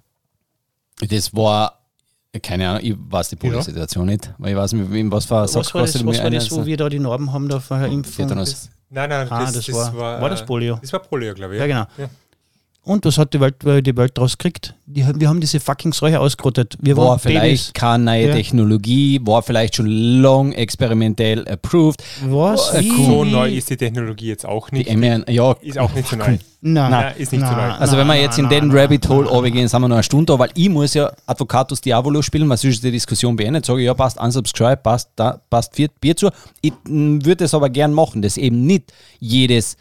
[1.07, 1.79] Das war,
[2.41, 5.61] keine Ahnung, ich weiß die Polio-Situation nicht, weil ich weiß nicht, was war Was war
[5.81, 8.27] das, was war das wo wir da die Narben haben da vor der Impfung?
[8.27, 8.69] Tetanus.
[8.93, 10.77] Nein, nein, Ah, das, das das, war- war, war das äh, Polio?
[10.81, 11.59] Das war Polio, glaube ich.
[11.61, 11.85] Ja, genau.
[11.97, 12.09] Ja.
[12.83, 14.73] Und was hat die Welt, äh, die Welt daraus gekriegt?
[14.87, 16.77] Die, wir haben diese fucking Seuche ausgerottet.
[16.81, 17.73] Wir War waren vielleicht Babys.
[17.73, 18.33] keine neue Ja.
[18.33, 22.03] Technologie, war vielleicht schon long experimentell approved.
[22.25, 22.73] Was?
[22.73, 22.89] Oh, Wie?
[23.05, 24.91] So neu ist die Technologie jetzt auch Die nicht.
[24.97, 26.37] mRNA, ja, Ist auch nicht so neu.
[26.63, 27.61] Nein, Nein, ist nicht so neu.
[27.61, 30.39] Also wenn wir jetzt in den Rabbit Hole runtergehen, sind wir noch eine Stunde da,
[30.39, 33.93] weil ich muss ja Advocatus Diabolo spielen, was ist die Diskussion beendet, sage ich, ja
[33.93, 36.29] passt, unsubscribe, passt, da, passt vier Bier zu.
[36.61, 39.77] Ich mm, würde es aber gern machen, dass eben nicht jedes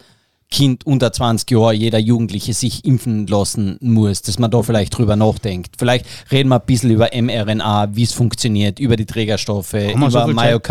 [0.51, 5.14] Kind unter 20 Jahre, jeder Jugendliche sich impfen lassen muss, dass man da vielleicht drüber
[5.14, 5.76] nachdenkt.
[5.78, 10.18] Vielleicht reden wir ein bisschen über mRNA, wie es funktioniert, über die Trägerstoffe, über so
[10.26, 10.64] viel Zeit?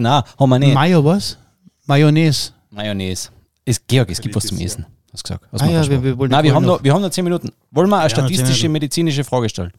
[0.00, 0.74] Na, haben wir nicht.
[0.74, 1.38] Mayo was?
[1.86, 2.52] Mayonnaise.
[2.70, 3.30] Mayonnaise.
[3.64, 4.86] Es, Georg, es gibt was zum Essen.
[5.12, 5.44] Hast gesagt.
[5.52, 7.50] Hast Ah ja, wir- wir wollen- Nein, wir haben, noch- wir haben noch 10 Minuten.
[7.70, 9.72] Wollen wir eine Ja, noch 10 statistische, medizinische Frage stellen?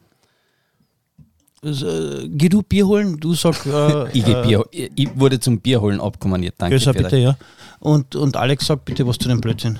[1.63, 3.65] Äh, geh du Bier holen, du sag.
[3.65, 6.55] Äh, Ich, geh äh, Bier, ich, ich wurde zum Bier holen abkommandiert.
[6.57, 6.75] Danke.
[6.75, 7.37] Gösser, bitte, ja.
[7.79, 9.79] Und, und Alex sagt bitte was zu dem Blödsinn.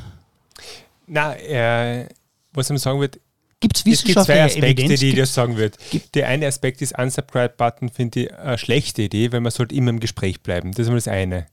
[1.08, 2.08] Na, äh,
[2.54, 3.20] was ich sagen würde,
[3.62, 5.00] Gibt es es gibt zwei wissenschaftliche Aspekte, Evidenz?
[5.00, 5.78] die ich dir sagen würde.
[6.16, 10.00] Der eine Aspekt ist Unsubscribe-Button, finde ich eine schlechte Idee, weil man sollte immer im
[10.00, 10.72] Gespräch bleiben.
[10.72, 11.46] Das ist mal das eine.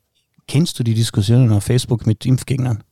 [0.47, 2.83] Kennst du die Diskussionen auf Facebook mit Impfgegnern?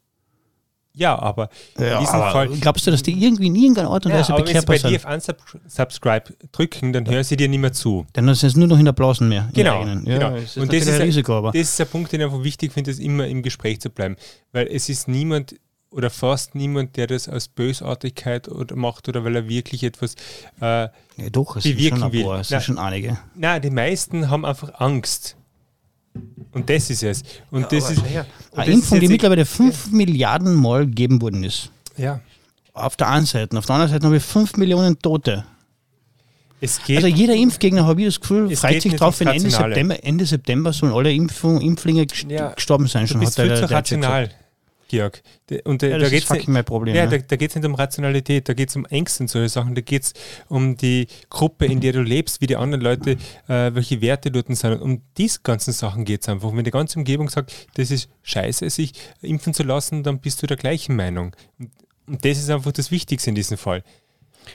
[0.98, 2.48] Ja, aber in Ja, diesem aber Fall.
[2.60, 4.76] glaubst du, dass die irgendwie in irgendeiner Art und Ja, Weise aber wenn sie bekehrbar
[4.76, 5.36] bei dir sind?
[5.46, 8.06] auf Unsubscribe drücken, dann hören sie dir nicht mehr zu.
[8.14, 9.48] Dann sind es nur noch in der Blasen mehr.
[9.48, 10.30] in Genau, genau.
[10.30, 11.52] Das Und das ist ein ein- Risiko, aber.
[11.52, 14.16] Das ist der Punkt, den ich einfach wichtig finde, ist immer im Gespräch zu bleiben.
[14.52, 15.56] Weil es ist niemand
[15.90, 20.14] oder fast niemand, der das aus Bösartigkeit oder macht oder weil er wirklich etwas.
[20.60, 20.90] Äh, ja,
[21.30, 22.26] doch, es sind bewirken schon ein will.
[22.40, 23.18] es sind schon einige.
[23.34, 25.35] nein, die meisten haben einfach Angst.
[26.52, 27.22] Und das ist es.
[27.50, 27.98] Und das ist.
[27.98, 31.70] und Eine das Impfung, ist die mittlerweile 5 Milliarden Mal gegeben worden ist.
[31.96, 32.20] Ja.
[32.72, 33.56] Auf der einen Seite.
[33.58, 35.44] Auf der anderen Seite haben wir 5 Millionen Tote.
[36.60, 36.96] Es geht.
[36.96, 39.50] Also jeder Impfgegner, habe ich das Gefühl, freut sich drauf, ums wenn Ende.
[39.50, 43.02] September, Ende September sollen alle Impfung, Impflinge gest- Ja, gestorben sein.
[43.06, 44.30] du Schon, bist hat viel der- zu der rational,
[44.88, 45.22] Georg.
[45.64, 46.94] Und Ja, da das ist geht's nicht- fucking mein Problem.
[46.94, 49.28] Ja, Ja, da, da geht es nicht um Rationalität, da geht es um Ängste und
[49.28, 50.12] solche Sachen, da geht es
[50.48, 53.12] um die Gruppe, in der du lebst, wie die anderen Leute,
[53.48, 54.72] äh, welche Werte dort sind.
[54.72, 56.52] Und um diese ganzen Sachen geht es einfach.
[56.54, 60.46] Wenn die ganze Umgebung sagt, das ist scheiße, sich impfen zu lassen, dann bist du
[60.46, 61.34] der gleichen Meinung.
[61.58, 61.70] Und,
[62.06, 63.82] und das ist einfach das Wichtigste in diesem Fall.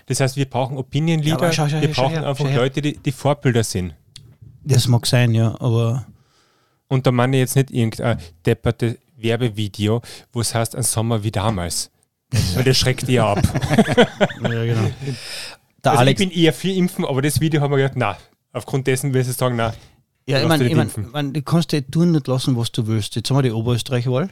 [0.05, 2.55] Das heißt, wir brauchen Opinion Leader, schau, schau, wir schau brauchen einfach.
[2.55, 3.93] Leute, die, die Vorbilder sind.
[4.63, 6.05] Das mag sein, ja, aber
[6.87, 10.01] Und da meine ich jetzt nicht irgendein depperte Werbevideo,
[10.31, 11.89] wo es heißt, ein Sommer wie damals.
[12.55, 13.41] Weil das schreckt eher ab.
[14.43, 14.89] Ja, genau.
[15.83, 18.17] Der Also Alex, ich bin eher für Impfen, aber das Video haben wir gedacht, na,
[18.53, 19.73] aufgrund dessen will ich sagen, na,
[20.27, 21.07] Ja, ich meine, ich mein, impfen.
[21.11, 23.15] mein, du kannst ja tun nicht lassen, was du willst.
[23.15, 24.29] Jetzt haben wir die Oberösterreich-Wahl.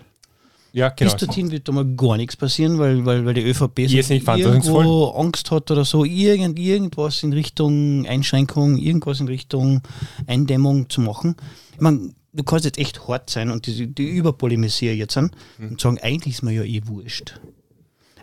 [0.73, 1.11] ja, genau.
[1.11, 4.85] Bis dorthin wird da mal gar nichts passieren, weil, weil, weil die ÖVP Ihr verantwortungsvoll.
[4.85, 9.81] irgendwo Angst hat oder so, irgend, irgendwas in Richtung Einschränkung, irgendwas in Richtung
[10.27, 11.35] Eindämmung zu machen.
[11.73, 15.69] Ich meine, du kannst jetzt echt hart sein und die, die überpolemisieren jetzt an Mhm.
[15.69, 17.39] und sagen, eigentlich ist mir ja eh wurscht.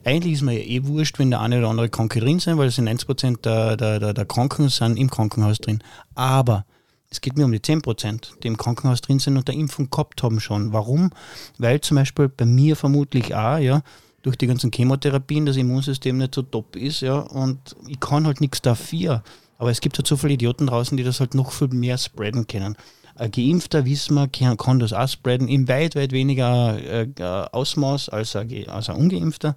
[0.05, 2.69] Eigentlich ist mir ja eh wurscht, wenn der eine oder andere Kranke drin sind, weil
[2.69, 5.83] es sind 90% der, der, der, der Kranken sind im Krankenhaus drin.
[6.15, 6.65] Aber
[7.11, 10.23] es geht mir um die 10%, die im Krankenhaus drin sind und der Impfung gehabt
[10.23, 10.73] haben schon.
[10.73, 11.11] Warum?
[11.59, 13.83] Weil zum Beispiel bei mir vermutlich auch, ja,
[14.23, 18.41] durch die ganzen Chemotherapien das Immunsystem nicht so top ist, ja, und ich kann halt
[18.41, 19.23] nichts dafür.
[19.59, 22.47] Aber es gibt halt so viele Idioten draußen, die das halt noch viel mehr spreaden
[22.47, 22.77] können.
[23.17, 27.23] Ein Geimpfter, wissen wir, kann, kann das auch spreaden, in weit, weit weniger äh, äh,
[27.23, 29.57] Ausmaß als ein, als ein Ungeimpfter.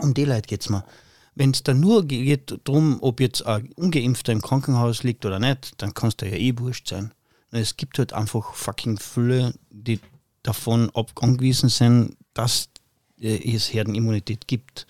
[0.00, 0.84] Um die Leute geht es mir.
[1.36, 5.74] Wenn es dann nur geht darum, ob jetzt ein Ungeimpfter im Krankenhaus liegt oder nicht,
[5.78, 7.12] dann kann es da ja eh wurscht sein.
[7.52, 10.00] Nur Es gibt halt einfach fucking viele, die
[10.42, 12.68] davon angewiesen sind, dass
[13.20, 14.86] äh, es Herdenimmunität gibt.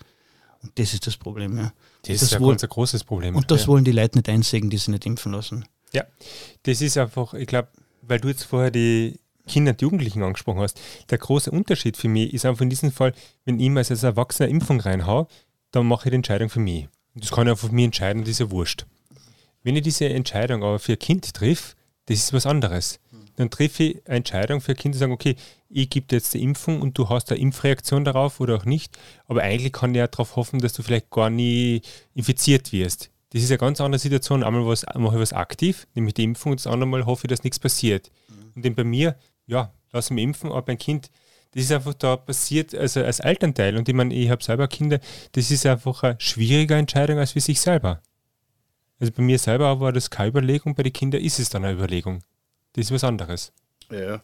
[0.63, 1.57] Und das ist das Problem.
[1.57, 1.73] Ja.
[2.07, 3.35] das ist ja wohl- ganz ein großes Problem.
[3.35, 3.67] und das ja.
[3.67, 5.65] wollen die Leute nicht einsägen, die sich nicht impfen lassen.
[5.93, 6.05] Ja,
[6.63, 7.69] das ist einfach, ich glaube,
[8.01, 10.79] weil du jetzt vorher die Kinder und Jugendlichen angesprochen hast,
[11.09, 13.13] der große Unterschied für mich ist einfach in diesem Fall,
[13.45, 15.27] wenn ich mir als Erwachsener Impfung reinhau,
[15.71, 16.87] dann mache ich die Entscheidung für mich.
[17.13, 18.85] Und das kann ich einfach für mich entscheiden und das ist ja wurscht.
[19.63, 21.75] Wenn ich diese Entscheidung aber für ein Kind triff,
[22.05, 22.99] das ist was anderes.
[23.35, 25.35] Dann treffe ich eine Entscheidung für ein Kind zu sagen, okay,
[25.69, 28.97] ich gebe dir jetzt die Impfung und du hast eine Impfreaktion darauf oder auch nicht,
[29.27, 31.81] aber eigentlich kann ich ja darauf hoffen, dass du vielleicht gar nie
[32.13, 33.09] infiziert wirst.
[33.31, 34.43] Das ist eine ganz andere Situation.
[34.43, 37.29] Einmal was, mache ich was aktiv, nämlich die Impfung, und das andere Mal hoffe ich,
[37.29, 38.11] dass nichts passiert.
[38.55, 39.15] Und dann bei mir,
[39.47, 41.09] ja, lass mich impfen, aber beim Kind,
[41.53, 44.99] das ist einfach da passiert, also als Elternteil, und ich meine, ich habe selber Kinder,
[45.31, 48.01] das ist einfach eine schwierige Entscheidung als für sich selber.
[48.99, 51.73] Also bei mir selber war das keine Überlegung, bei den Kindern ist es dann eine
[51.73, 52.23] Überlegung.
[52.73, 53.51] Das ist was anderes.
[53.89, 54.21] Ja.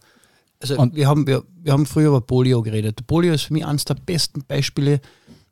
[0.60, 3.06] Also Und- wir, haben, wir, wir haben früher über Polio geredet.
[3.08, 5.02] Polio ist für mich eines der besten Beispiele,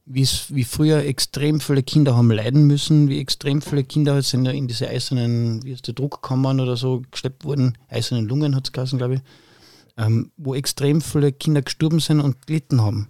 [0.05, 4.67] wie früher extrem viele Kinder haben leiden müssen, wie extrem viele Kinder sind ja in
[4.67, 8.99] diese eisernen, wie heißt der, Druckkammern oder so geschleppt wurden, eisernen Lungen hat es geheißen,
[8.99, 9.21] glaube ich,
[9.97, 13.09] ähm, wo extrem viele Kinder gestorben sind und gelitten haben.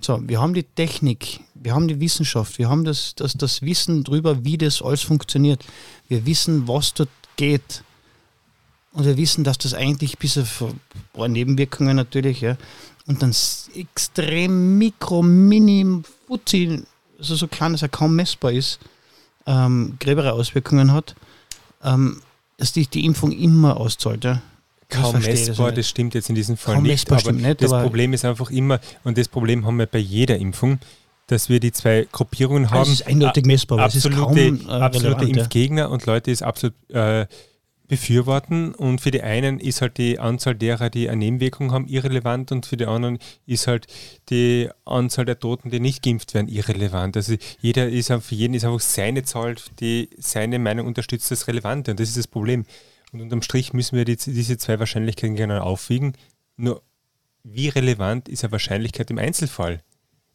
[0.00, 4.02] So, wir haben die Technik, wir haben die Wissenschaft, wir haben das, das, das Wissen
[4.02, 5.64] darüber, wie das alles funktioniert.
[6.08, 7.84] Wir wissen, was dort geht.
[8.92, 10.64] Und wir wissen, dass das eigentlich bis auf
[11.16, 12.58] Nebenwirkungen natürlich, ja,
[13.06, 13.34] und dann
[13.74, 16.02] extrem mikro, mini,
[16.32, 16.82] fuzzi,
[17.18, 18.78] also so klein, dass er kaum messbar ist,
[19.46, 21.14] ähm, gröbere Auswirkungen hat,
[21.84, 22.22] ähm,
[22.56, 24.24] dass die, die Impfung immer auszahlt.
[24.24, 24.40] Ja.
[24.88, 25.78] Ich Kaum das messbar, nicht.
[25.78, 27.10] das stimmt jetzt in diesem Fall Kaum nicht.
[27.10, 30.36] Aber nicht, das aber- Problem ist einfach immer, und das Problem haben wir bei jeder
[30.38, 30.78] Impfung,
[31.28, 32.82] dass wir die zwei Gruppierungen haben.
[32.82, 35.42] es ist eindeutig messbar, absolute, kaum, äh, absolute relevant, ja.
[35.42, 37.26] Impfgegner und Leute, die es absolut äh,
[37.88, 38.74] befürworten.
[38.74, 42.66] Und für die einen ist halt die Anzahl derer, die eine Nebenwirkung haben, irrelevant und
[42.66, 43.86] für die anderen ist halt
[44.30, 47.16] die Anzahl der Toten, die nicht geimpft werden, irrelevant.
[47.16, 51.90] Also jeder ist für jeden ist einfach seine Zahl, die seine Meinung unterstützt, das Relevante.
[51.90, 52.64] Und das ist das Problem.
[53.12, 56.14] Und unterm Strich müssen wir die, diese zwei Wahrscheinlichkeiten gegeneinander aufwiegen.
[56.56, 56.82] Nur
[57.44, 59.82] wie relevant ist eine Wahrscheinlichkeit im Einzelfall?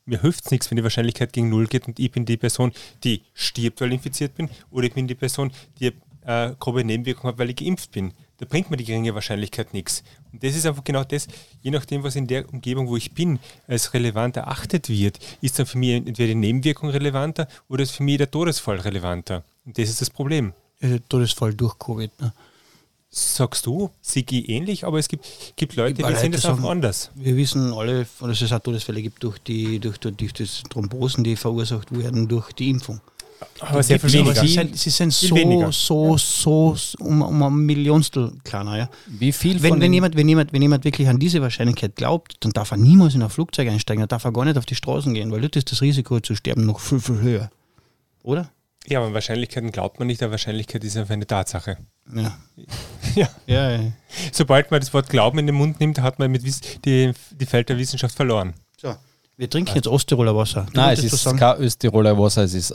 [0.05, 2.71] Mir hilft es nichts, wenn die Wahrscheinlichkeit gegen Null geht und ich bin die Person,
[3.03, 5.91] die stirbt, weil ich infiziert bin, oder ich bin die Person, die
[6.27, 8.11] äh, grobe Nebenwirkung hat, weil ich geimpft bin.
[8.37, 10.03] Da bringt mir die geringe Wahrscheinlichkeit nichts.
[10.31, 11.27] Und das ist einfach genau das,
[11.63, 15.65] je nachdem, was in der Umgebung, wo ich bin, als relevant erachtet wird, ist dann
[15.65, 19.43] für mich entweder die Nebenwirkung relevanter oder ist für mich der Todesfall relevanter.
[19.65, 20.53] Und das ist das Problem.
[20.81, 22.11] Äh, Todesfall durch Covid.
[22.21, 22.33] Ne?
[23.09, 25.25] Sagst du, Sigi ähnlich, aber es gibt,
[25.55, 27.09] gibt Leute, die Weil sehen das sagen- anders.
[27.15, 31.23] Wir wissen alle, dass es auch Todesfälle gibt durch die durch, durch, durch das Thrombosen,
[31.23, 32.99] die verursacht werden durch die Impfung.
[33.59, 34.41] Aber sehr viel weniger.
[34.41, 35.71] Sie sind, sie sind Viel so, weniger.
[35.71, 38.77] so, so, so um, um ein Millionstel kleiner.
[38.77, 38.89] Ja.
[39.07, 42.37] wie viel Wenn, von wenn, jemand, wenn, jemand, wenn jemand wirklich an diese Wahrscheinlichkeit glaubt,
[42.41, 44.75] dann darf er niemals in ein Flugzeug einsteigen, dann darf er gar nicht auf die
[44.75, 47.51] Straßen gehen, weil dort ist das Risiko zu sterben noch viel, viel höher.
[48.23, 48.51] Oder?
[48.87, 51.77] Ja, aber Wahrscheinlichkeiten glaubt man nicht, aber Wahrscheinlichkeit ist einfach eine Tatsache.
[52.13, 52.37] Ja.
[53.15, 53.29] Ja.
[53.47, 53.91] Ja, ja.
[54.31, 57.45] Sobald man das Wort Glauben in den Mund nimmt, hat man mit Wiss die, die
[57.47, 58.53] Feld der Wissenschaft verloren.
[58.79, 58.95] So,
[59.37, 60.65] wir trinken jetzt Osttiroler Wasser.
[60.73, 62.71] Du Nein, es ist kein Österreicher Wasser, es ist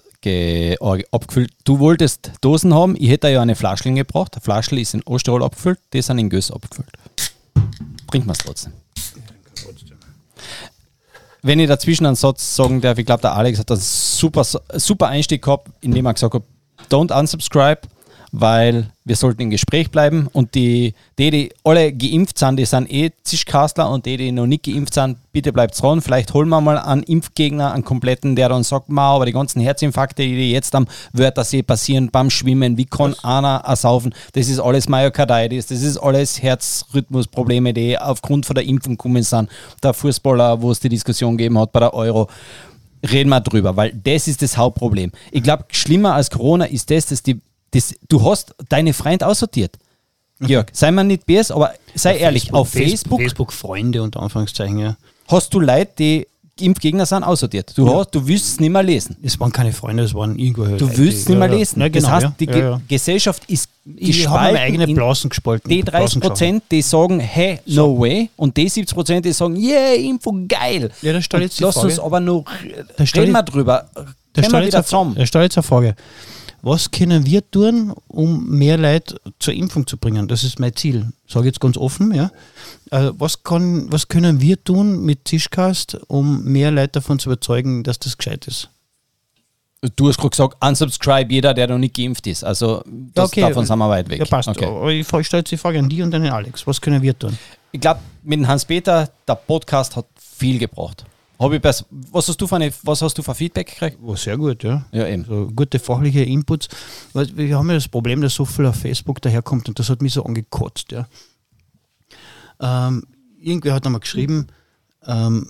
[1.11, 1.53] abgefüllt.
[1.65, 4.35] Du wolltest Dosen haben, ich hätte ja eine Flaschel gebraucht.
[4.35, 6.89] Eine Flaschel ist in Osttirol abgefüllt, die sind in Göss abgefüllt.
[8.09, 8.73] Trinken wir es trotzdem.
[11.45, 15.09] Wenn ich dazwischen einen Satz sagen darf, ich glaube, der Alex hat einen super, super
[15.09, 16.43] Einstieg gehabt, indem er gesagt hat,
[16.89, 17.81] don't unsubscribe.
[18.33, 22.91] Weil wir sollten im Gespräch bleiben und die, die, die alle geimpft sind, die sind
[22.91, 26.01] eh Zischkastler und die, die noch nicht geimpft sind, bitte bleibt dran.
[26.01, 29.61] Vielleicht holen wir mal einen Impfgegner, einen kompletten, der dann sagt, ma, aber die ganzen
[29.61, 34.15] Herzinfarkte, die jetzt am Wörthersee passieren, beim Schwimmen, wie kann einer ersaufen?
[34.33, 39.51] Das ist alles Myokarditis, das ist alles Herzrhythmusprobleme, die aufgrund von der Impfung kommen sind.
[39.83, 42.29] Der Fußballer, wo es die Diskussion gegeben hat bei der Euro,
[43.11, 45.13] reden wir drüber, weil das ist das Hauptproblem.
[45.31, 47.41] Ich glaube, schlimmer als Corona ist das, dass die,
[47.73, 49.77] das, du hast deine Freunde aussortiert.
[50.39, 50.49] Mhm.
[50.49, 53.21] Jörg, sei mal nicht böse, aber sei auf ehrlich, Facebook, auf Facebook.
[53.21, 54.97] Facebook-Freunde unter Anführungszeichen, ja.
[55.29, 56.27] Hast du Leute, die
[56.61, 57.77] Impfgegner sind aussortiert.
[57.77, 57.95] Du, ja.
[57.95, 59.17] hast, du willst es nicht mehr lesen.
[59.23, 60.65] Es waren keine Freunde, es waren irgendwo.
[60.77, 61.81] Du willst es nicht mehr lesen.
[61.81, 65.69] Ja, genau, das heißt, die Ge Gesellschaft ist ich habe eigene Blasen gespalten.
[65.69, 68.29] Die 30 Prozent, die sagen, hey, no way.
[68.37, 70.91] Und die 70 Prozent, die sagen, yeah, Info geil.
[71.01, 71.89] Ja, da stellt jetzt die Lass Frage.
[71.89, 72.45] uns aber noch,
[72.97, 73.89] da reden wir drüber.
[74.35, 74.93] Da stellt jetzt,
[75.35, 75.97] jetzt eine Frage.
[76.65, 80.29] Was können wir tun, um mehr Leute zur Impfung zu bringen?
[80.29, 81.13] Das ist mein Ziel.
[81.27, 82.31] Sage ich jetzt ganz offen, ja.
[82.93, 87.83] Äh, was, kann, was können wir tun mit Tischcast, um mehr Leute davon zu überzeugen,
[87.83, 88.71] dass das gescheit ist?
[89.97, 92.45] Du hast gerade gesagt, unsubscribe jeder, der noch nicht geimpft ist.
[92.45, 93.41] Also das, okay.
[93.41, 94.21] davon sind wir weit weg.
[94.21, 94.49] Ja, passt.
[94.49, 94.65] Okay.
[94.65, 96.65] Aber ich stelle jetzt die Frage an die und an den Alex.
[96.69, 97.37] Was können wir tun?
[97.73, 101.05] Ich glaube, mit dem Hans-Peter, der Podcast hat viel gebracht.
[101.43, 103.99] Hab ich was, hast du für eine, was hast du für Feedback gekriegt?
[104.01, 104.85] War sehr gut, ja.
[104.93, 105.25] Ja, eben.
[105.25, 106.69] So gute fachliche Inputs.
[107.15, 110.13] Wir haben ja das Problem, dass so viel auf Facebook daherkommt und das hat mich
[110.13, 111.09] so angekotzt, ja.
[112.61, 113.05] Ähm,
[113.41, 114.47] irgendwer hat einmal geschrieben,
[115.05, 115.49] ähm,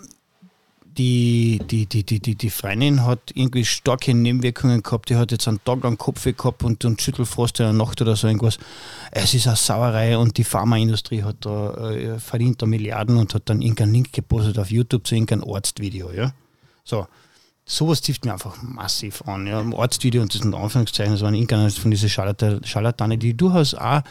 [0.99, 5.09] die, die, die, die, die, die Freundin hat irgendwie starke Nebenwirkungen gehabt.
[5.09, 8.16] Die hat jetzt einen Tag lang Kopfweh gehabt und, und Schüttelfrost in der Nacht oder
[8.16, 8.59] so irgendwas.
[9.11, 13.43] Es ist eine Sauerei und die Pharmaindustrie hat da, äh, verdient da Milliarden und hat
[13.47, 16.12] dann irgendeinen Link gepostet auf YouTube zu irgendeinem Arztvideo.
[16.12, 16.32] Ja?
[16.84, 17.07] So
[17.64, 19.46] sowas trifft mir einfach massiv an.
[19.46, 19.60] Ja.
[19.60, 24.02] Im Ortsvideo und das sind Anführungszeichen, das waren irgendeine von diesen Scharlatane, die durchaus auch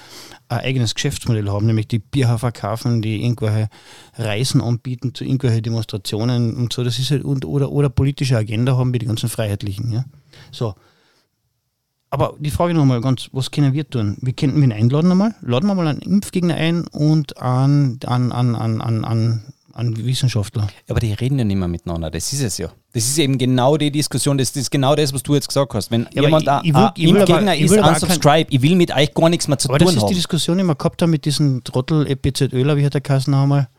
[0.49, 3.69] ein eigenes Geschäftsmodell haben, nämlich die Bierhafer verkaufen, die irgendwelche
[4.17, 6.83] Reisen anbieten zu irgendwelchen Demonstrationen und so.
[6.83, 9.91] Das ist halt, und, oder, oder politische Agenda haben wie die ganzen Freiheitlichen.
[9.91, 10.05] Ja.
[10.51, 10.75] So.
[12.09, 14.17] Aber die Frage nochmal ganz, was können wir tun?
[14.21, 15.33] Wir könnten ihn einladen einmal.
[15.41, 20.67] Laden wir mal einen Impfgegner ein und an, an, an, an, an, an an Wissenschaftler.
[20.89, 22.71] Aber die reden ja nicht mehr miteinander, das ist es ja.
[22.93, 25.91] Das ist eben genau die Diskussion, das ist genau das, was du jetzt gesagt hast.
[25.91, 29.13] Wenn ja, jemand ich, ich will, ich will Gegner ist, unsubscribe, ich will mit euch
[29.13, 29.95] gar nichts mehr zu aber tun haben.
[29.95, 32.93] das ist die Diskussion, die wir gehabt haben mit diesem Trottel EPZ Öler, wie hat
[32.93, 33.69] der Kassen einmal,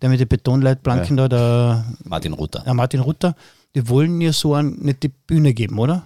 [0.00, 1.28] der mit den Betonleitplanken ja.
[1.28, 2.62] da, der Martin Rutter.
[2.66, 3.34] Ja, Martin Rutter.
[3.74, 6.04] Die wollen ja so an, nicht die Bühne geben, oder?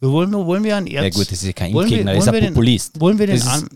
[0.00, 1.04] Wir wollen, wollen wir einen Erz...
[1.04, 2.94] Ja gut, das ist ja kein Impfgegner, das ist ein Populist.
[2.94, 3.68] Den, wollen wir den, an,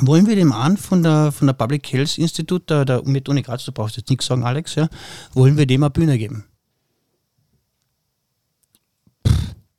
[0.00, 3.42] wollen wir dem an von der, von der Public Health Institute, der, der mit Uni
[3.42, 4.88] Graz, du brauchst jetzt nichts sagen, Alex, ja,
[5.34, 6.44] wollen wir dem eine Bühne geben?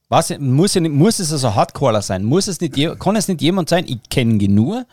[0.09, 2.23] Was, muss, muss es also Hardcaller sein?
[2.23, 4.85] Muss es nicht, kann es nicht jemand sein, ich kenne genug,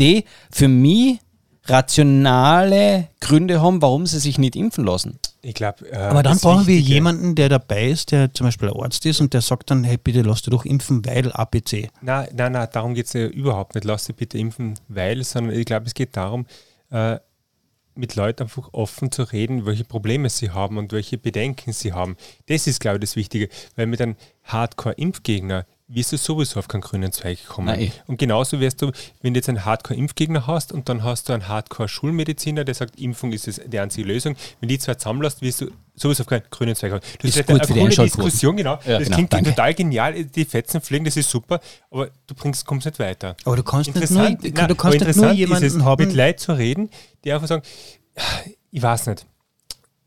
[0.00, 1.20] die für mich
[1.66, 5.18] rationale Gründe haben, warum sie sich nicht impfen lassen?
[5.46, 5.88] Ich glaube.
[5.88, 9.32] Äh, Aber dann brauchen wir jemanden, der dabei ist, der zum Beispiel Arzt ist und
[9.32, 11.88] der sagt dann, hey, bitte lass dich doch impfen, weil APC.
[12.00, 13.84] Nein, nein, nein, darum geht es ja überhaupt nicht.
[13.84, 16.46] Lass dich bitte impfen, weil, sondern ich glaube, es geht darum,
[16.90, 17.20] äh,
[17.94, 22.16] mit Leuten einfach offen zu reden, welche Probleme sie haben und welche Bedenken sie haben.
[22.46, 26.80] Das ist, glaube ich, das Wichtige, weil mit einem Hardcore-Impfgegner wirst du sowieso auf keinen
[26.80, 27.68] grünen Zweig kommen.
[27.68, 27.92] Nein.
[28.06, 28.90] Und genauso wirst du,
[29.22, 33.32] wenn du jetzt einen Hardcore-Impfgegner hast und dann hast du einen Hardcore-Schulmediziner, der sagt, Impfung
[33.32, 36.74] ist das die einzige Lösung, wenn die zwei zusammenlässt, wirst du sowieso auf keinen grünen
[36.74, 37.00] Zweig haben.
[37.20, 38.78] Das ist, ist eine, coole Diskussion, genau.
[38.84, 39.50] Ja, das genau, klingt danke.
[39.50, 41.60] total genial, die Fetzen fliegen, das ist super,
[41.90, 43.36] aber du bringst, kommst nicht weiter.
[43.44, 46.04] Aber du kannst nicht nur, nein, du kannst nicht nur jemanden es, haben.
[46.04, 46.90] Mit Leuten zu reden,
[47.24, 47.62] die einfach sagen,
[48.72, 49.26] ich weiß nicht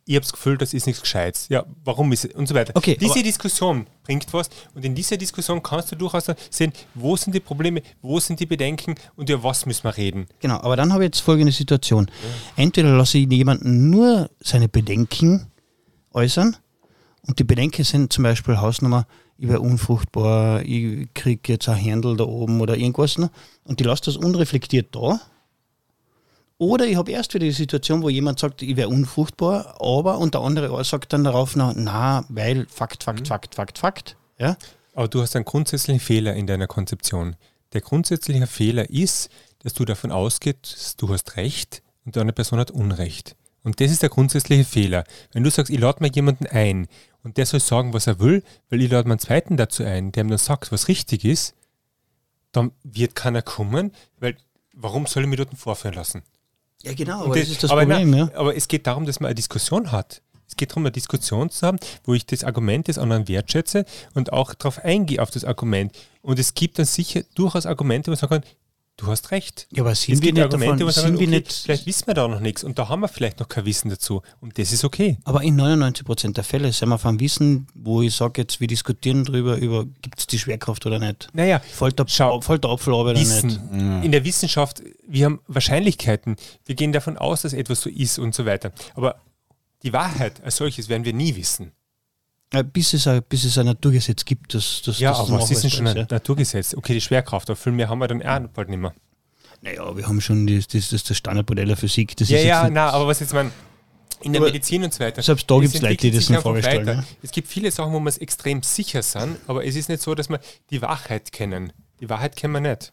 [0.10, 1.46] ich habe das Gefühl, das ist nichts Gescheites.
[1.50, 2.34] Ja, warum ist es?
[2.34, 2.74] Und so weiter.
[2.76, 7.36] Okay, Diese Diskussion bringt was und in dieser Diskussion kannst du durchaus sehen, wo sind
[7.36, 10.26] die Probleme, wo sind die Bedenken und über was müssen wir reden.
[10.40, 12.10] Genau, aber dann habe ich jetzt folgende Situation.
[12.56, 12.64] Ja.
[12.64, 15.46] Entweder lasse ich jemanden nur seine Bedenken
[16.12, 16.58] äußern
[17.28, 19.06] und die Bedenken sind zum Beispiel Hausnummer,
[19.38, 23.30] ich wäre unfruchtbar, ich kriege jetzt ein Händel da oben oder irgendwas ne?
[23.64, 25.22] und die lasse das unreflektiert da
[26.60, 30.34] oder ich habe erst wieder die Situation, wo jemand sagt, ich wäre unfruchtbar, aber und
[30.34, 33.26] der andere sagt dann darauf, na, na weil Fakt, Fakt, mhm.
[33.26, 34.18] Fakt, Fakt, Fakt.
[34.38, 34.58] Ja?
[34.94, 37.38] Aber du hast einen grundsätzlichen Fehler in deiner Konzeption.
[37.72, 39.30] Der grundsätzliche Fehler ist,
[39.60, 43.38] dass du davon ausgehst, du hast Recht und die andere Person hat Unrecht.
[43.64, 45.06] Und das ist der grundsätzliche Fehler.
[45.32, 46.88] Wenn du sagst, ich lade mal jemanden ein
[47.24, 50.12] und der soll sagen, was er will, weil ich lade mal einen zweiten dazu ein,
[50.12, 51.56] der ihm dann sagt, was richtig ist,
[52.52, 54.36] dann wird keiner kommen, weil
[54.74, 56.24] warum soll ich mich dort vorführen lassen?
[56.84, 58.10] Ja, genau, aber das, das ist das Problem.
[58.10, 58.32] Nein, ja.
[58.36, 60.22] Aber es geht darum, dass man eine Diskussion hat.
[60.48, 64.34] Es geht darum, eine Diskussion zu haben, wo ich das Argument des anderen wertschätze und
[64.34, 65.96] auch darauf eingehe, auf das Argument.
[66.22, 68.52] Und es gibt dann sicher durchaus Argumente, wo man sagen kann,
[69.00, 69.68] du hast recht.
[69.72, 71.86] Ja, aber Es sind wir nicht Argumente, davon, sagen sind kann, wir okay, nicht, vielleicht
[71.86, 74.22] wissen wir da noch nichts und da haben wir vielleicht noch kein Wissen dazu.
[74.42, 75.18] Und das ist okay.
[75.24, 78.68] aber in 99 Prozent der Fälle sind wir vom Wissen, wo ich sage jetzt, wir
[78.68, 81.30] diskutieren drüber, über gibt es die Schwerkraft oder nicht.
[81.34, 83.44] Naja, der, Schau, fällt der Apfel oder nicht.
[84.04, 86.36] In der Wissenschaft, wir haben Wahrscheinlichkeiten.
[86.66, 88.72] Wir gehen davon aus, dass etwas so ist und so weiter.
[88.96, 89.16] Aber
[89.84, 91.72] die Wahrheit als solches werden wir nie wissen.
[92.52, 95.52] Äh, Bis es, ein, bis es ein Naturgesetz gibt, das das Ja, das aber was
[95.52, 96.08] ist denn schon ein ja.
[96.10, 96.74] Naturgesetz?
[96.74, 98.94] Okay, die Schwerkraft, aber viel mehr haben wir dann auch bald nicht mehr.
[99.62, 102.16] Naja, wir haben schon das, das, das, Standardmodell der Physik.
[102.18, 103.52] Das Ja, ja, nicht- na, aber was jetzt man
[104.22, 105.22] in der Medizin und so weiter.
[105.22, 107.00] selbst da es gibt's Leute, die das sich in einfach Frage stellen, weiter.
[107.02, 107.06] ja.
[107.22, 110.16] Es gibt viele Sachen, wo wir es extrem sicher sind, aber es ist nicht so,
[110.16, 110.40] dass wir
[110.72, 111.72] die Wahrheit kennen.
[112.00, 112.92] Die Wahrheit kennen wir nicht.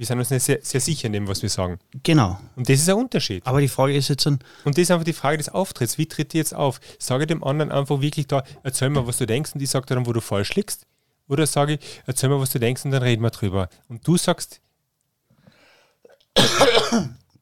[0.00, 1.78] Wir sind uns nicht sehr, sehr sicher in dem, was wir sagen.
[2.02, 2.40] Genau.
[2.56, 3.46] Und das ist ein Unterschied.
[3.46, 5.98] Aber die Frage ist jetzt, ein, Und das ist einfach die Frage des Auftritts.
[5.98, 6.80] Wie tritt ihr jetzt auf?
[6.98, 10.06] Sage dem anderen einfach wirklich da, erzähl mir, was du denkst und ich sage dann,
[10.06, 10.86] wo du falsch liegst.
[11.28, 13.68] Oder sage ich, erzähl mir, was du denkst und dann reden wir drüber.
[13.90, 14.62] Und du sagst,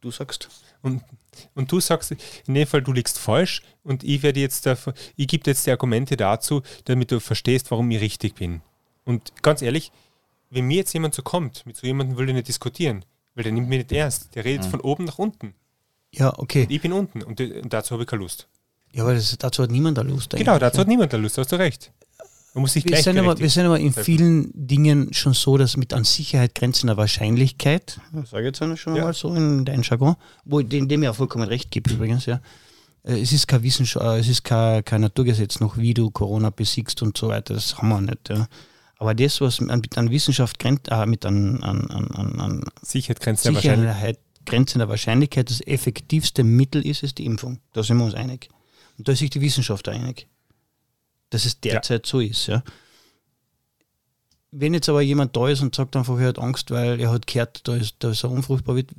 [0.00, 0.48] du sagst,
[0.82, 1.04] und,
[1.54, 2.10] und du sagst,
[2.48, 4.66] in dem Fall, du liegst falsch und ich werde jetzt
[5.14, 8.62] ich gebe dir jetzt die Argumente dazu, damit du verstehst, warum ich richtig bin.
[9.04, 9.92] Und ganz ehrlich,
[10.50, 13.52] wenn mir jetzt jemand so kommt, mit so jemandem will ich nicht diskutieren, weil der
[13.52, 14.34] nimmt mich nicht ernst.
[14.34, 15.54] Der redet von oben nach unten.
[16.12, 16.66] ja, okay.
[16.68, 18.48] Ich bin unten und, und dazu habe ich keine Lust.
[18.94, 20.30] Ja, aber das, dazu hat niemand eine Lust.
[20.30, 20.80] Genau, dazu ja.
[20.80, 21.92] hat niemand eine Lust, hast du recht.
[22.54, 25.76] Man muss sich wir sind, aber, wir sind aber in vielen Dingen schon so, dass
[25.76, 29.04] mit an Sicherheit grenzender Wahrscheinlichkeit, das sage ich jetzt schon Ja.
[29.04, 32.24] mal so in deinem Jargon, wo ich dem, dem ich auch vollkommen recht gebe übrigens,
[32.26, 32.40] ja.
[33.04, 36.48] Äh, Es ist kein Wissenschaft, äh, es ist kein, kein Naturgesetz noch, wie du Corona
[36.50, 38.28] besiegst und so weiter, das haben wir nicht.
[38.30, 38.48] Ja.
[38.98, 43.20] Aber das, was an- mit an Wissenschaft grenzt, äh, mit an, an, an, an, Sicherheit
[43.20, 43.52] grenzt ja.
[43.52, 47.60] Sicherheit grenzender Wahrscheinlichkeit das effektivste Mittel ist, ist die Impfung.
[47.74, 48.48] Da sind wir uns einig.
[48.96, 50.26] Und da ist sich die Wissenschaft einig,
[51.30, 52.46] dass es derzeit so ist.
[52.46, 52.64] Ja.
[54.50, 57.26] Wenn jetzt aber jemand da ist und sagt einfach, er hat Angst, weil er hat
[57.26, 58.90] gehört, da ist, da ist er unfruchtbar wird,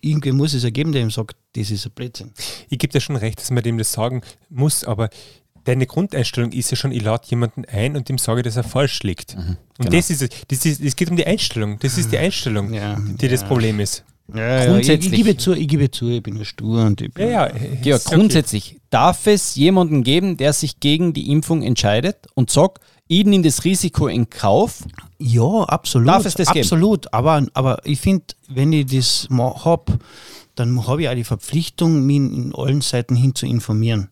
[0.00, 2.32] irgendwie muss es ergeben, der ihm sagt, das ist ein Blödsinn.
[2.68, 5.08] Ich gebe dir schon recht, dass man dem das sagen muss, aber
[5.64, 9.02] deine Grundeinstellung ist ja schon, ich lade jemanden ein und dem sage, dass er falsch
[9.02, 9.34] liegt.
[9.36, 9.90] und genau.
[9.90, 10.28] das ist es.
[10.48, 11.78] Das, ist, es geht um die Einstellung.
[11.80, 13.46] Das ist die Einstellung, Ja, die das ja.
[13.46, 14.04] Problem ist.
[14.34, 17.00] Ja, Grundsätzlich- Ja, ich, ich, gebe zu, ich gebe zu, ich bin ja stur und
[17.00, 17.52] ich bin, Ja, ja.
[17.82, 18.16] Georg, ist okay.
[18.16, 23.42] grundsätzlich darf es jemanden geben, der sich gegen die Impfung entscheidet und sagt, ich nehme
[23.42, 24.84] das Risiko in Kauf.
[25.18, 26.06] Ja, absolut.
[26.08, 26.60] Darf es das geben?
[26.60, 27.12] absolut.
[27.12, 29.98] Aber, aber ich finde, wenn ich das habe,
[30.54, 34.10] dann habe ich auch die Verpflichtung, mich in allen Seiten hin zu informieren.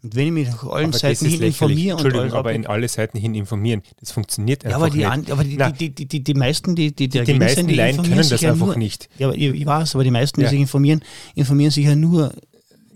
[0.00, 2.66] Und wenn ich mich nach allen Aber Seiten hin informiere und Entschuldigung, aber ab- in
[2.66, 5.30] alle Seiten hin informieren, das funktioniert ja, einfach aber die, nicht.
[5.32, 7.74] aber die, Na, die, die, die, die meisten, die, die, die, die meisten sind, die
[7.74, 9.08] Laien können das ja einfach nur, nicht.
[9.18, 10.50] Ja, aber ich, ich weiß, aber die meisten, die Ja.
[10.50, 11.02] sich informieren,
[11.34, 12.32] informieren sich ja nur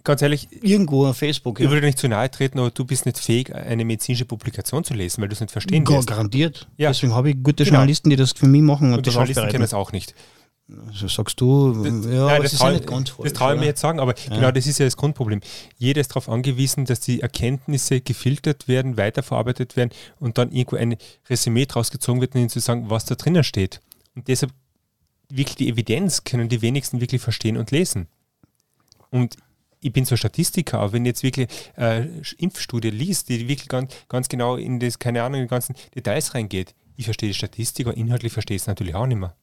[0.05, 1.61] Ganz ehrlich, irgendwo auf Facebook.
[1.61, 1.75] ich Ja.
[1.75, 5.23] dir nicht zu nahe treten, aber du bist nicht fähig, eine medizinische Publikation zu lesen,
[5.23, 6.67] weil du es nicht verstehen Gar, garantiert.
[6.77, 6.91] Ja.
[6.91, 7.77] Deswegen habe ich gute Genau.
[7.77, 10.15] Journalisten, die das für mich machen und, Und die Journalisten kennen das auch nicht.
[10.93, 13.13] So sagst du, ja, Nein, das das ist trau- ja falsch.
[13.23, 15.41] Das traue ich mir jetzt sagen, aber genau das ist ja das Grundproblem.
[15.79, 20.97] Jeder ist darauf angewiesen, dass die Erkenntnisse gefiltert werden, weiterverarbeitet werden und dann irgendwo ein
[21.29, 23.81] Resümee draus gezogen wird, um ihnen zu sagen, was da drinnen steht.
[24.15, 24.53] Und deshalb
[25.29, 28.07] wirklich die Evidenz können die wenigsten wirklich verstehen und lesen.
[29.11, 29.37] Und
[29.81, 32.07] ich bin zwar Statistiker, aber wenn jetzt wirklich äh,
[32.39, 36.35] Impfstudie liest, die wirklich ganz, ganz genau in das, keine Ahnung, in die ganzen Details
[36.35, 39.35] reingeht, ich verstehe die Statistik, aber inhaltlich verstehe ich es natürlich auch nicht mehr.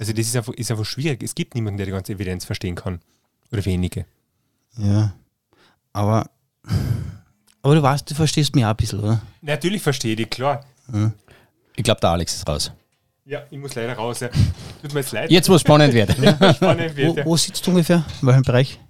[0.00, 1.22] Also das ist einfach, ist einfach schwierig.
[1.22, 3.00] Es gibt niemanden, der die ganze Evidenz verstehen kann.
[3.52, 4.06] Oder wenige.
[4.78, 5.12] Ja.
[5.92, 6.30] Aber,
[7.60, 9.20] aber du weißt, du verstehst mich auch ein bisschen, oder?
[9.42, 10.64] Natürlich verstehe ich klar.
[11.76, 12.72] Ich glaube, der Alex ist raus.
[13.26, 14.20] Ja, ich muss leider raus.
[14.20, 14.28] Ja.
[14.80, 15.30] Tut mir jetzt leid.
[15.30, 16.12] Jetzt, wo es spannend wird.
[16.56, 17.24] Spannend wird, Wo, ja.
[17.26, 18.02] wo sitzt du ungefähr?
[18.22, 18.80] In welchem Bereich?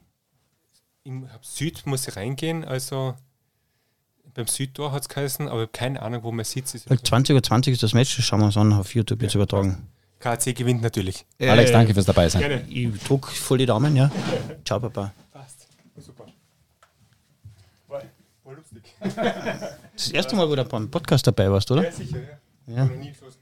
[1.02, 3.16] Im Süd muss ich reingehen, also
[4.32, 6.76] beim Südtor hat es geheißen, aber ich habe keine Ahnung, wo man sitzt.
[6.76, 9.20] Ist Weil 20.20 Uhr 20 ist das Match, das schauen wir uns an auf YouTube
[9.22, 9.88] jetzt übertragen.
[10.20, 11.24] KC gewinnt natürlich.
[11.40, 12.42] Alex, danke fürs dabei sein.
[12.42, 12.64] Gerne.
[12.68, 14.10] Ich druck voll die Daumen, ja.
[14.64, 15.12] Ciao, Papa.
[15.32, 15.66] Passt.
[15.96, 16.26] Super.
[17.88, 18.02] War,
[18.44, 18.82] war lustig.
[19.96, 21.84] Das erste Mal, wo du beim Podcast dabei warst, oder?
[21.84, 22.38] Ja, sicher, ja.
[22.66, 22.88] Ja.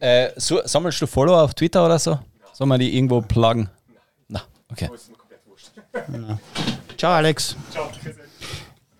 [0.00, 2.18] Äh, so, sammelst du Follower auf Twitter oder so?
[2.52, 3.68] Sollen wir die irgendwo pluggen?
[4.28, 4.88] Na, okay.
[4.94, 5.10] ist.
[6.96, 7.56] Ciao, Alex.
[7.70, 7.90] Ciao.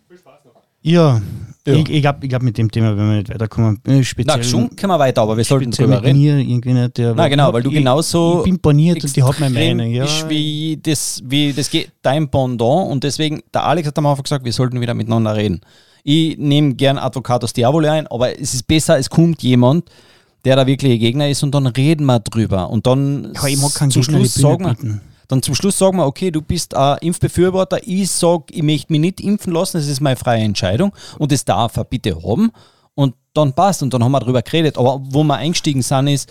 [0.09, 0.63] Viel Spaß noch.
[0.83, 1.21] Ja,
[1.69, 1.75] Ja.
[1.75, 4.43] ich, ich glaube, ich glaub, mit dem Thema, wenn wir nicht weiterkommen, äh, speziell, Na,
[4.43, 6.19] schon können wir weiter, aber wir sollten drüber reden.
[6.19, 6.99] mir irgendwie nicht.
[6.99, 9.93] Der, Na genau, weil du ich, genauso Ich bin boniert und die hat meine Meinung.
[9.93, 14.23] Ja, wie das, wie das geht, dein Pendant und deswegen, der Alex hat am Anfang
[14.23, 15.61] gesagt, wir sollten wieder miteinander reden.
[16.05, 19.91] Ich nehme gern Advocatus Diaboli ein, aber es ist besser, es kommt jemand,
[20.45, 23.61] der da wirklich ein Gegner ist und dann reden wir drüber und dann ja, ich
[23.61, 25.01] mag keinen zum Gegner Schluss sagen wir.
[25.29, 29.01] Dann zum Schluss sagen wir, okay, du bist ein Impfbefürworter, ich sage, ich möchte mich
[29.01, 32.51] nicht impfen lassen, das ist meine freie Entscheidung und das darf er bitte haben
[32.95, 34.79] und dann passt und dann haben wir darüber geredet.
[34.79, 36.31] Aber wo wir eingestiegen sind, ist,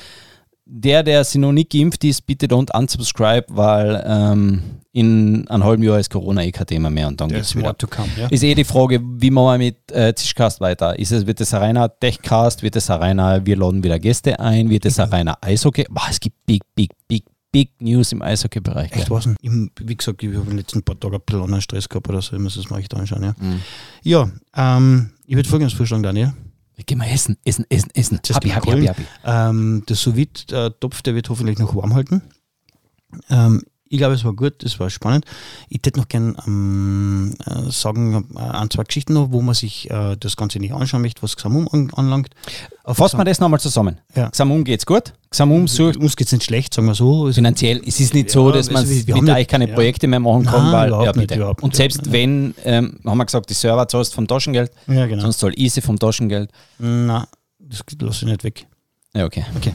[0.66, 5.84] der, der sich noch nicht geimpft ist, bitte don't unsubscribe, weil ähm, in einem halben
[5.84, 7.74] Jahr ist Corona eh kein Thema mehr und dann geht es wieder.
[7.74, 8.28] Come, ja.
[8.28, 10.98] Ist eh die Frage, wie machen wir mit äh, Zischcast weiter?
[10.98, 12.64] Ist es, wird es ein reiner Techcast?
[12.64, 14.70] Wird es ein reiner, wir laden wieder Gäste ein?
[14.70, 15.86] Wird es ein reiner Eishockey?
[15.90, 17.24] Boah, es gibt big, big, big,
[17.58, 18.92] big News im Eishockey-Bereich.
[18.92, 19.28] Echt was?
[19.42, 22.08] Ich, wie gesagt, ich habe in den letzten paar Tagen ein bisschen anderen Stress gehabt
[22.08, 23.24] oder so, ich muss das mal echt anschauen.
[23.24, 23.62] Ja, mhm.
[24.04, 26.34] ja ähm, ich würde folgendes vorschlagen, Daniel.
[26.86, 28.20] Gehen wir essen, essen, essen, essen.
[28.32, 29.04] Happy, happy, happy, happy.
[29.26, 30.14] Ähm, der sous
[30.80, 32.22] topf der wird hoffentlich noch warm halten.
[33.32, 35.26] Ähm, ich glaube, es war gut, es war spannend.
[35.70, 39.90] Ich hätte noch gerne ähm, äh, sagen, äh, ein, zwei Geschichten noch, wo man sich
[39.90, 42.30] äh, das Ganze nicht anschauen möchte, was Xamum an, anlangt.
[42.86, 44.00] Fassen wir das nochmal zusammen.
[44.16, 44.30] Ja.
[44.30, 45.14] Xamum es gut.
[45.30, 45.98] Xamum sucht.
[45.98, 47.32] Uns geht es nicht schlecht, sagen wir so.
[47.32, 49.74] Finanziell, es ist nicht ja, so, dass man also euch keine ja.
[49.74, 51.38] Projekte mehr machen kann, Nein, weil, ja, bitte.
[51.38, 52.12] Nicht, Und selbst nicht.
[52.12, 55.24] wenn, ähm, haben wir gesagt, die Server zahlst vom Taschengeld, ja, genau.
[55.24, 56.50] sonst soll Easy vom Taschengeld.
[56.80, 57.26] Nein,
[57.60, 58.68] das lasse ich nicht weg.
[59.14, 59.46] Ja, okay.
[59.56, 59.74] okay.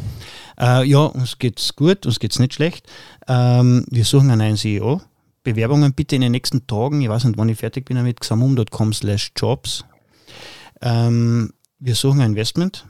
[0.58, 2.86] Äh, ja, uns geht es gut, uns geht es nicht schlecht.
[3.28, 5.00] Ähm, wir suchen einen neuen CEO.
[5.44, 7.00] Bewerbungen bitte in den nächsten Tagen.
[7.00, 8.20] Ich weiß nicht, wann ich fertig bin damit.
[8.20, 9.84] xamum.com slash jobs.
[10.80, 12.86] Ähm, wir suchen ein Investment.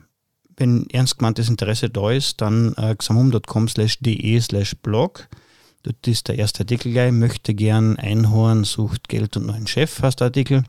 [0.56, 5.28] Wenn ernst gemeintes Interesse da ist, dann äh, xamum.com slash de slash blog.
[5.82, 7.10] Dort ist der erste Artikel gleich.
[7.10, 10.64] Möchte gern Einhorn, sucht Geld und neuen Chef, heißt der Artikel.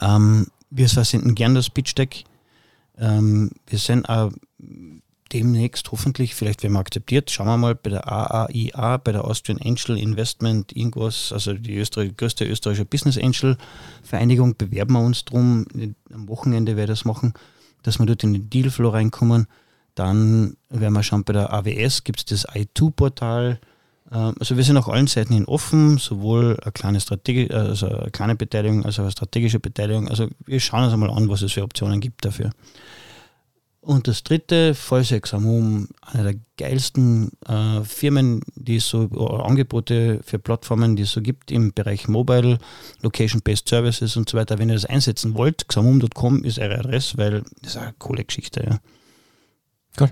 [0.00, 2.24] Ähm, wir versenden gern das Pitch Deck.
[2.98, 4.30] Ähm, wir sind auch
[5.34, 9.60] demnächst hoffentlich, vielleicht werden wir akzeptiert, schauen wir mal bei der AAIA, bei der Austrian
[9.60, 13.56] Angel Investment, irgendwas, also die Österreich, größte österreichische Business Angel
[14.02, 15.66] Vereinigung, bewerben wir uns drum.
[16.12, 17.34] Am Wochenende werde ich das machen,
[17.82, 19.46] dass wir dort in den Dealflow reinkommen.
[19.96, 23.60] Dann werden wir schauen, bei der AWS gibt es das i2-Portal.
[24.12, 28.10] Ähm, also wir sind auf allen Seiten hin offen, sowohl eine kleine, Strategie, also eine
[28.10, 30.08] kleine Beteiligung als auch eine strategische Beteiligung.
[30.08, 32.50] Also wir schauen uns einmal an, was es für Optionen gibt dafür.
[33.84, 40.96] Und das dritte, Vollsexamum, eine der geilsten äh, Firmen, die es so, Angebote für Plattformen,
[40.96, 42.58] die es so gibt im Bereich Mobile,
[43.02, 44.58] Location-Based Services und so weiter.
[44.58, 48.64] Wenn ihr das einsetzen wollt, xamum.com ist eure Adresse, weil das ist eine coole Geschichte.
[48.66, 48.78] Ja.
[50.00, 50.10] Cool.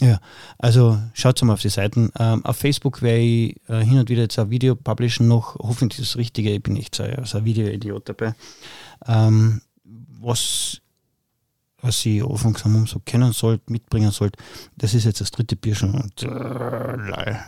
[0.00, 0.20] Ja,
[0.58, 2.10] also schaut mal auf die Seiten.
[2.18, 5.56] Ähm, auf Facebook werde ich äh, hin und wieder jetzt ein Video publishen noch.
[5.56, 8.34] Hoffentlich das Richtige, ich bin nicht so, so ein Video-Idiot dabei.
[9.06, 9.60] Ähm,
[10.18, 10.80] was
[11.86, 14.36] was sie aufmerksam so kennen sollt, mitbringen sollt.
[14.76, 17.38] Das ist jetzt das dritte Bier schon und äh,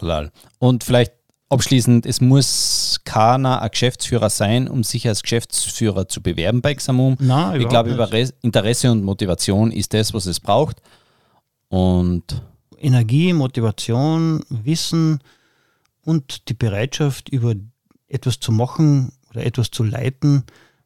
[0.00, 0.32] lall.
[0.58, 1.12] Und vielleicht
[1.48, 7.16] abschließend, es muss keiner ein Geschäftsführer sein, um sich als Geschäftsführer zu bewerben bei Xamum.
[7.20, 8.10] Nein, ich glaube, über
[8.42, 10.82] Interesse und Motivation ist das, was es braucht.
[11.68, 12.42] Und
[12.78, 15.20] Energie, Motivation, Wissen
[16.02, 17.54] und die Bereitschaft, über
[18.08, 20.44] etwas zu machen oder etwas zu leiten,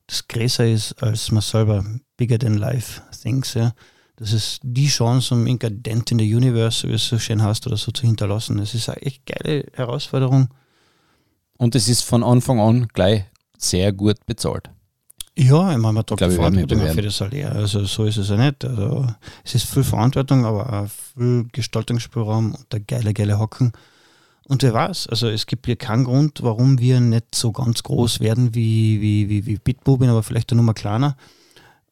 [0.08, 1.84] das größer ist als man selber.
[2.16, 3.72] Bigger than life things, ja.
[4.16, 7.64] Das ist die Chance, um irgendein Dent in the Universe, wie es so schön heißt,
[7.68, 8.56] oder so zu hinterlassen.
[8.56, 10.48] Das ist eine echt geile Herausforderung.
[11.56, 13.24] Und es ist von Anfang an gleich
[13.56, 14.70] sehr gut bezahlt.
[15.36, 17.52] Ja, ich meine, man tagt Verantwortung für das Salär.
[17.52, 18.64] Also so ist es ja nicht.
[18.64, 19.06] Also,
[19.44, 23.70] es ist viel Verantwortung, aber auch viel Gestaltungsspielraum und der geile, geile Hocken.
[24.48, 28.20] Und wer weiß, also es gibt hier keinen Grund, warum wir nicht so ganz groß
[28.20, 31.16] werden wie, wie, wie, wie Bitbubin, aber vielleicht eine Nummer kleiner.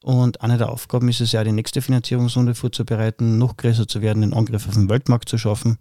[0.03, 4.23] Und eine der Aufgaben ist es ja, die nächste Finanzierungsrunde vorzubereiten, noch größer zu werden,
[4.23, 5.79] den Angriff auf den Weltmarkt zu schaffen.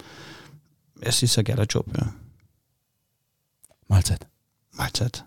[0.99, 2.13] Es ist ein geiler Job, ja.
[3.87, 4.27] Mahlzeit.
[4.71, 5.25] Mahlzeit.